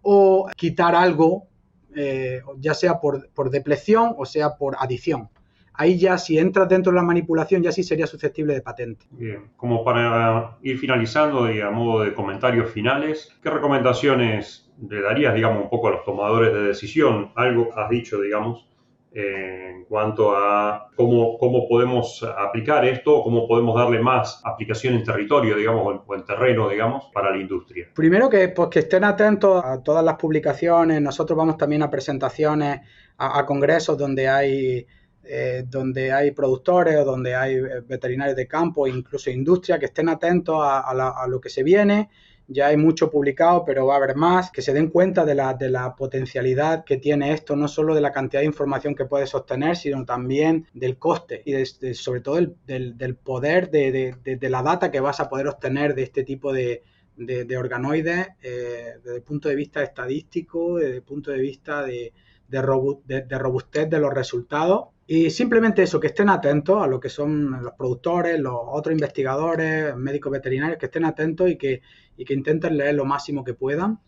o 0.00 0.48
quitar 0.56 0.96
algo, 0.96 1.46
eh, 1.94 2.42
ya 2.58 2.74
sea 2.74 2.98
por, 2.98 3.30
por 3.30 3.50
depleción 3.50 4.16
o 4.18 4.26
sea 4.26 4.56
por 4.56 4.74
adición 4.80 5.28
ahí 5.74 5.98
ya 5.98 6.18
si 6.18 6.38
entras 6.38 6.68
dentro 6.68 6.92
de 6.92 6.96
la 6.96 7.02
manipulación 7.02 7.62
ya 7.62 7.72
sí 7.72 7.82
sería 7.82 8.06
susceptible 8.06 8.54
de 8.54 8.62
patente. 8.62 9.06
Bien, 9.10 9.50
como 9.56 9.84
para 9.84 10.56
ir 10.62 10.78
finalizando 10.78 11.50
y 11.50 11.60
a 11.60 11.70
modo 11.70 12.04
de 12.04 12.14
comentarios 12.14 12.70
finales, 12.70 13.36
¿qué 13.42 13.50
recomendaciones 13.50 14.70
le 14.88 15.00
darías, 15.00 15.34
digamos, 15.34 15.64
un 15.64 15.70
poco 15.70 15.88
a 15.88 15.92
los 15.92 16.04
tomadores 16.04 16.52
de 16.52 16.62
decisión? 16.62 17.32
Algo 17.36 17.68
has 17.76 17.88
dicho, 17.88 18.20
digamos, 18.20 18.68
en 19.14 19.84
cuanto 19.84 20.34
a 20.34 20.88
cómo, 20.96 21.36
cómo 21.36 21.68
podemos 21.68 22.24
aplicar 22.38 22.84
esto, 22.86 23.22
cómo 23.22 23.46
podemos 23.46 23.76
darle 23.76 24.00
más 24.00 24.40
aplicación 24.42 24.94
en 24.94 25.04
territorio, 25.04 25.54
digamos, 25.54 26.00
o 26.06 26.14
en, 26.14 26.24
terreno, 26.24 26.68
digamos, 26.68 27.10
para 27.12 27.30
la 27.30 27.36
industria. 27.36 27.88
Primero 27.94 28.30
que, 28.30 28.48
pues, 28.48 28.68
que 28.70 28.78
estén 28.80 29.04
atentos 29.04 29.62
a 29.62 29.82
todas 29.82 30.02
las 30.02 30.14
publicaciones, 30.14 31.00
nosotros 31.02 31.36
vamos 31.36 31.58
también 31.58 31.82
a 31.82 31.90
presentaciones, 31.90 32.80
a 33.18 33.44
congresos 33.44 33.98
donde 33.98 34.28
hay 34.28 34.86
eh, 35.24 35.64
donde 35.68 36.12
hay 36.12 36.32
productores 36.32 36.96
o 36.96 37.04
donde 37.04 37.36
hay 37.36 37.54
eh, 37.54 37.80
veterinarios 37.86 38.36
de 38.36 38.48
campo, 38.48 38.88
incluso 38.88 39.30
industria, 39.30 39.78
que 39.78 39.86
estén 39.86 40.08
atentos 40.08 40.56
a, 40.60 41.26
lo 41.28 41.40
que 41.40 41.48
se 41.48 41.62
viene. 41.62 42.10
Ya 42.48 42.66
hay 42.66 42.76
mucho 42.76 43.08
publicado, 43.08 43.64
pero 43.64 43.86
va 43.86 43.94
a 43.94 43.96
haber 43.98 44.16
más, 44.16 44.50
que 44.50 44.62
se 44.62 44.72
den 44.74 44.88
cuenta 44.88 45.24
de 45.24 45.36
la, 45.36 45.54
de 45.54 45.70
la 45.70 45.94
potencialidad 45.94 46.84
que 46.84 46.96
tiene 46.96 47.32
esto, 47.32 47.54
no 47.54 47.68
solo 47.68 47.94
de 47.94 48.00
la 48.00 48.10
cantidad 48.10 48.40
de 48.40 48.46
información 48.46 48.96
que 48.96 49.04
puede 49.04 49.28
sostener, 49.28 49.76
sino 49.76 50.04
también 50.04 50.66
del 50.74 50.98
coste 50.98 51.42
y 51.46 51.64
sobre 51.94 52.20
todo 52.20 52.40
del, 52.66 53.16
poder 53.22 53.70
de, 53.70 54.38
la 54.40 54.62
data 54.62 54.90
que 54.90 55.00
vas 55.00 55.20
a 55.20 55.28
poder 55.28 55.46
obtener 55.46 55.94
de 55.94 56.02
este 56.02 56.24
tipo 56.24 56.52
de, 56.52 56.82
de, 57.16 57.56
organoides 57.56 58.26
eh, 58.42 58.94
desde 59.02 59.16
el 59.16 59.22
punto 59.22 59.48
de 59.48 59.54
vista 59.54 59.82
estadístico, 59.82 60.78
desde 60.78 60.96
el 60.96 61.02
punto 61.02 61.30
de 61.30 61.38
vista 61.38 61.84
de, 61.84 62.12
robustez 62.60 63.88
de 63.88 63.98
los 63.98 64.12
resultados 64.12 64.88
y 65.06 65.30
simplemente 65.30 65.82
eso, 65.82 66.00
que 66.00 66.06
estén 66.06 66.28
atentos 66.28 66.82
a 66.82 66.86
lo 66.86 67.00
que 67.00 67.08
son 67.08 67.62
los 67.62 67.74
productores, 67.74 68.38
los 68.38 68.54
otros 68.56 68.92
investigadores, 68.92 69.94
médicos 69.96 70.32
veterinarios, 70.32 70.78
que 70.78 70.86
estén 70.86 71.04
atentos 71.04 71.50
y 71.50 71.56
que, 71.56 71.82
y 72.16 72.24
que 72.24 72.34
intenten 72.34 72.76
leer 72.76 72.94
lo 72.94 73.04
máximo 73.04 73.44
que 73.44 73.54
puedan. 73.54 74.00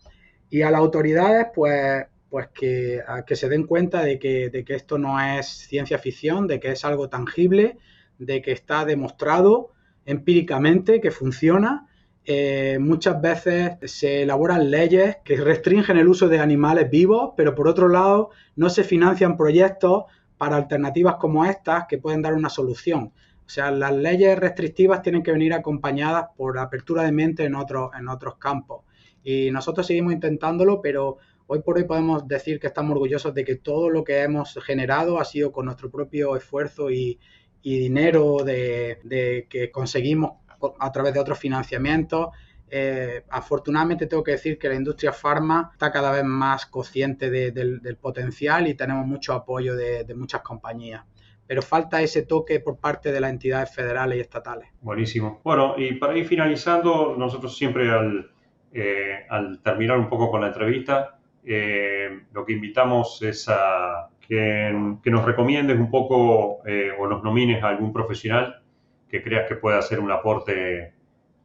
Y 0.49 0.61
a 0.61 0.71
las 0.71 0.79
autoridades, 0.79 1.47
pues, 1.53 2.05
pues 2.29 2.47
que, 2.47 3.03
que 3.27 3.35
se 3.35 3.49
den 3.49 3.67
cuenta 3.67 4.01
de 4.01 4.17
que, 4.17 4.49
de 4.49 4.63
que 4.63 4.75
esto 4.75 4.97
no 4.97 5.19
es 5.19 5.45
ciencia 5.45 5.97
ficción, 5.97 6.47
de 6.47 6.59
que 6.59 6.71
es 6.71 6.85
algo 6.85 7.09
tangible, 7.09 7.77
de 8.17 8.41
que 8.41 8.51
está 8.51 8.85
demostrado 8.85 9.73
empíricamente 10.05 11.01
que 11.01 11.11
funciona. 11.11 11.87
Eh, 12.27 12.77
muchas 12.79 13.21
veces 13.21 13.77
se 13.83 14.23
elaboran 14.23 14.71
leyes 14.71 15.17
que 15.23 15.37
restringen 15.37 15.97
el 15.97 16.07
uso 16.07 16.27
de 16.27 16.39
animales 16.39 16.89
vivos, 16.89 17.33
pero 17.37 17.53
por 17.53 17.67
otro 17.67 17.87
lado 17.87 18.31
no 18.55 18.69
se 18.69 18.83
financian 18.83 19.37
proyectos 19.37 20.05
para 20.37 20.55
alternativas 20.55 21.15
como 21.15 21.45
estas 21.45 21.85
que 21.87 21.99
pueden 21.99 22.23
dar 22.23 22.33
una 22.33 22.49
solución. 22.49 23.13
O 23.45 23.49
sea, 23.49 23.69
las 23.69 23.93
leyes 23.93 24.39
restrictivas 24.39 25.03
tienen 25.03 25.21
que 25.21 25.31
venir 25.31 25.53
acompañadas 25.53 26.29
por 26.35 26.57
apertura 26.57 27.03
de 27.03 27.11
mente 27.11 27.45
en 27.45 27.53
otros, 27.53 27.91
en 27.97 28.09
otros 28.09 28.37
campos. 28.37 28.83
Y 29.23 29.51
nosotros 29.51 29.85
seguimos 29.85 30.13
intentándolo, 30.13 30.81
pero 30.81 31.17
hoy 31.45 31.61
por 31.61 31.77
hoy 31.77 31.83
podemos 31.83 32.27
decir 32.27 32.59
que 32.59 32.67
estamos 32.67 32.93
orgullosos 32.93 33.35
de 33.35 33.45
que 33.45 33.55
todo 33.55 33.89
lo 33.89 34.03
que 34.03 34.23
hemos 34.23 34.57
generado 34.63 35.19
ha 35.19 35.25
sido 35.25 35.51
con 35.51 35.65
nuestro 35.65 35.91
propio 35.91 36.35
esfuerzo 36.35 36.89
y, 36.89 37.19
dinero 37.61 38.43
de, 38.43 39.47
que 39.49 39.71
conseguimos 39.71 40.33
a 40.79 40.91
través 40.91 41.13
de 41.13 41.19
otros 41.19 41.39
financiamientos. 41.39 42.29
Eh, 42.67 43.23
afortunadamente 43.29 44.07
tengo 44.07 44.23
que 44.23 44.31
decir 44.31 44.57
que 44.57 44.67
la 44.67 44.75
industria 44.75 45.13
farma 45.13 45.69
está 45.73 45.91
cada 45.91 46.11
vez 46.11 46.23
más 46.23 46.65
consciente 46.65 47.29
del, 47.29 47.97
potencial 48.01 48.67
y 48.67 48.73
tenemos 48.73 49.05
mucho 49.05 49.33
apoyo 49.33 49.75
de, 49.75 50.05
muchas 50.15 50.41
compañías 50.41 51.03
pero 51.47 51.61
falta 51.61 52.01
ese 52.01 52.23
toque 52.23 52.59
por 52.59 52.79
parte 52.79 53.11
de 53.11 53.19
las 53.19 53.29
entidades 53.29 53.71
federales 53.71 54.17
y 54.17 54.21
estatales. 54.21 54.67
Buenísimo. 54.81 55.41
Bueno, 55.43 55.75
y 55.77 55.93
para 55.93 56.17
ir 56.17 56.25
finalizando, 56.25 57.15
nosotros 57.15 57.55
siempre 57.55 57.91
al, 57.91 58.31
eh, 58.73 59.27
al 59.29 59.61
terminar 59.61 59.99
un 59.99 60.09
poco 60.09 60.31
con 60.31 60.41
la 60.41 60.47
entrevista, 60.47 61.19
eh, 61.45 62.21
lo 62.33 62.43
que 62.43 62.53
invitamos 62.53 63.21
es 63.21 63.47
a 63.47 64.09
que, 64.19 64.71
nos 65.05 65.25
recomiendes 65.25 65.77
un 65.79 65.91
poco 65.91 66.65
eh, 66.65 66.91
o 66.97 67.07
nos 67.07 67.23
nomines 67.23 67.63
a 67.63 67.69
algún 67.69 67.93
profesional 67.93 68.63
que 69.09 69.23
creas 69.23 69.47
que 69.47 69.55
pueda 69.55 69.79
hacer 69.79 69.99
un 69.99 70.11
aporte 70.11 70.93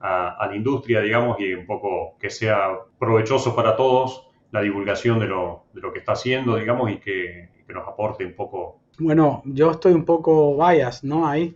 a, 0.01 0.47
la 0.49 0.57
industria, 0.57 1.01
digamos, 1.01 1.39
y 1.41 1.53
un 1.53 1.67
poco 1.67 2.17
que 2.19 2.31
sea 2.31 2.71
provechoso 2.99 3.55
para 3.55 3.77
todos 3.77 4.29
la 4.51 4.63
divulgación 4.63 5.19
de 5.19 5.27
lo, 5.27 5.65
de 5.75 5.81
lo 5.81 5.93
que 5.93 5.99
está 6.01 6.13
haciendo, 6.13 6.57
digamos, 6.57 6.91
y 6.91 6.99
que, 6.99 7.49
nos 7.69 7.87
aporte 7.87 8.27
un 8.27 8.35
poco. 8.35 8.81
Bueno, 8.99 9.43
yo 9.45 9.71
estoy 9.71 9.93
un 9.93 10.05
poco 10.05 10.57
bias, 10.57 11.05
¿no? 11.05 11.29
Ahí 11.29 11.55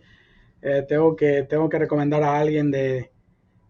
tengo, 0.87 1.13
que, 1.13 1.43
tengo 1.43 1.67
que 1.67 1.77
recomendar 1.77 2.23
a 2.23 2.39
alguien 2.39 2.71
de, 2.71 3.11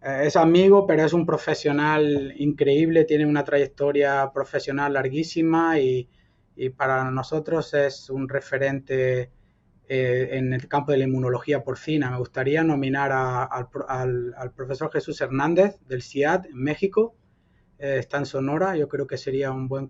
eh, 0.06 0.28
es 0.28 0.36
amigo, 0.36 0.86
pero 0.86 1.04
es 1.04 1.13
un 1.13 1.26
profesional 1.26 2.34
increíble, 2.38 3.06
tiene 3.06 3.26
una 3.26 3.43
trayectoria 3.43 4.32
profesional 4.32 4.93
larguísima 4.93 5.80
y, 5.80 6.08
para 6.78 7.12
nosotros 7.12 7.74
es 7.74 8.10
un 8.10 8.30
referente 8.30 9.30
eh, 9.88 10.30
en 10.32 10.52
el 10.54 10.67
campo 10.67 10.91
de 10.91 10.98
la 10.98 11.04
inmunología 11.04 11.63
porcina. 11.63 12.10
Me 12.10 12.17
gustaría 12.17 12.63
nominar 12.63 13.12
al, 13.12 14.52
profesor 14.56 14.91
Jesús 14.91 15.21
Hernández 15.21 15.80
del 15.88 16.02
CIAD 16.02 16.48
en 16.48 16.58
México. 16.58 17.15
Eh, 17.78 17.98
está 18.00 18.17
en 18.17 18.26
Sonora, 18.26 18.76
yo 18.76 18.88
creo 18.88 19.06
que 19.06 19.17
sería 19.17 19.52
un 19.52 19.67
buen, 19.67 19.88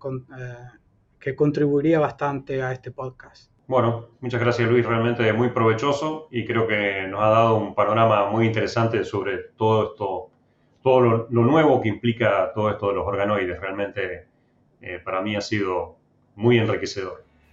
que 1.19 1.36
contribuiría 1.36 1.99
bastante 1.99 2.62
a 2.62 2.73
este 2.73 2.91
podcast. 2.91 3.51
Bueno, 3.67 4.10
muchas 4.19 4.41
gracias 4.41 4.69
Luis, 4.69 4.86
realmente 4.86 5.31
muy 5.34 5.49
provechoso 5.49 6.27
y 6.29 6.45
creo 6.45 6.67
que 6.67 7.08
nos 7.08 7.21
ha 7.21 7.29
dado 7.29 7.55
un 7.55 7.73
panorama 7.73 8.29
muy 8.29 8.45
interesante 8.45 9.03
sobre 9.03 9.38
todo 9.55 9.91
esto, 9.91 10.29
todo 10.84 10.99
lo, 10.99 11.27
nuevo 11.29 11.81
que 11.81 11.89
implica 11.89 12.51
todo 12.53 12.69
esto 12.69 12.89
de 12.89 12.95
los 12.95 13.08
organoides. 13.08 13.60
Realmente 13.60 14.27
eh, 14.81 14.99
para 15.03 15.21
mí 15.21 15.36
ha 15.36 15.41
sido 15.41 15.95
muy 16.36 16.60
enriquecedor 16.60 17.25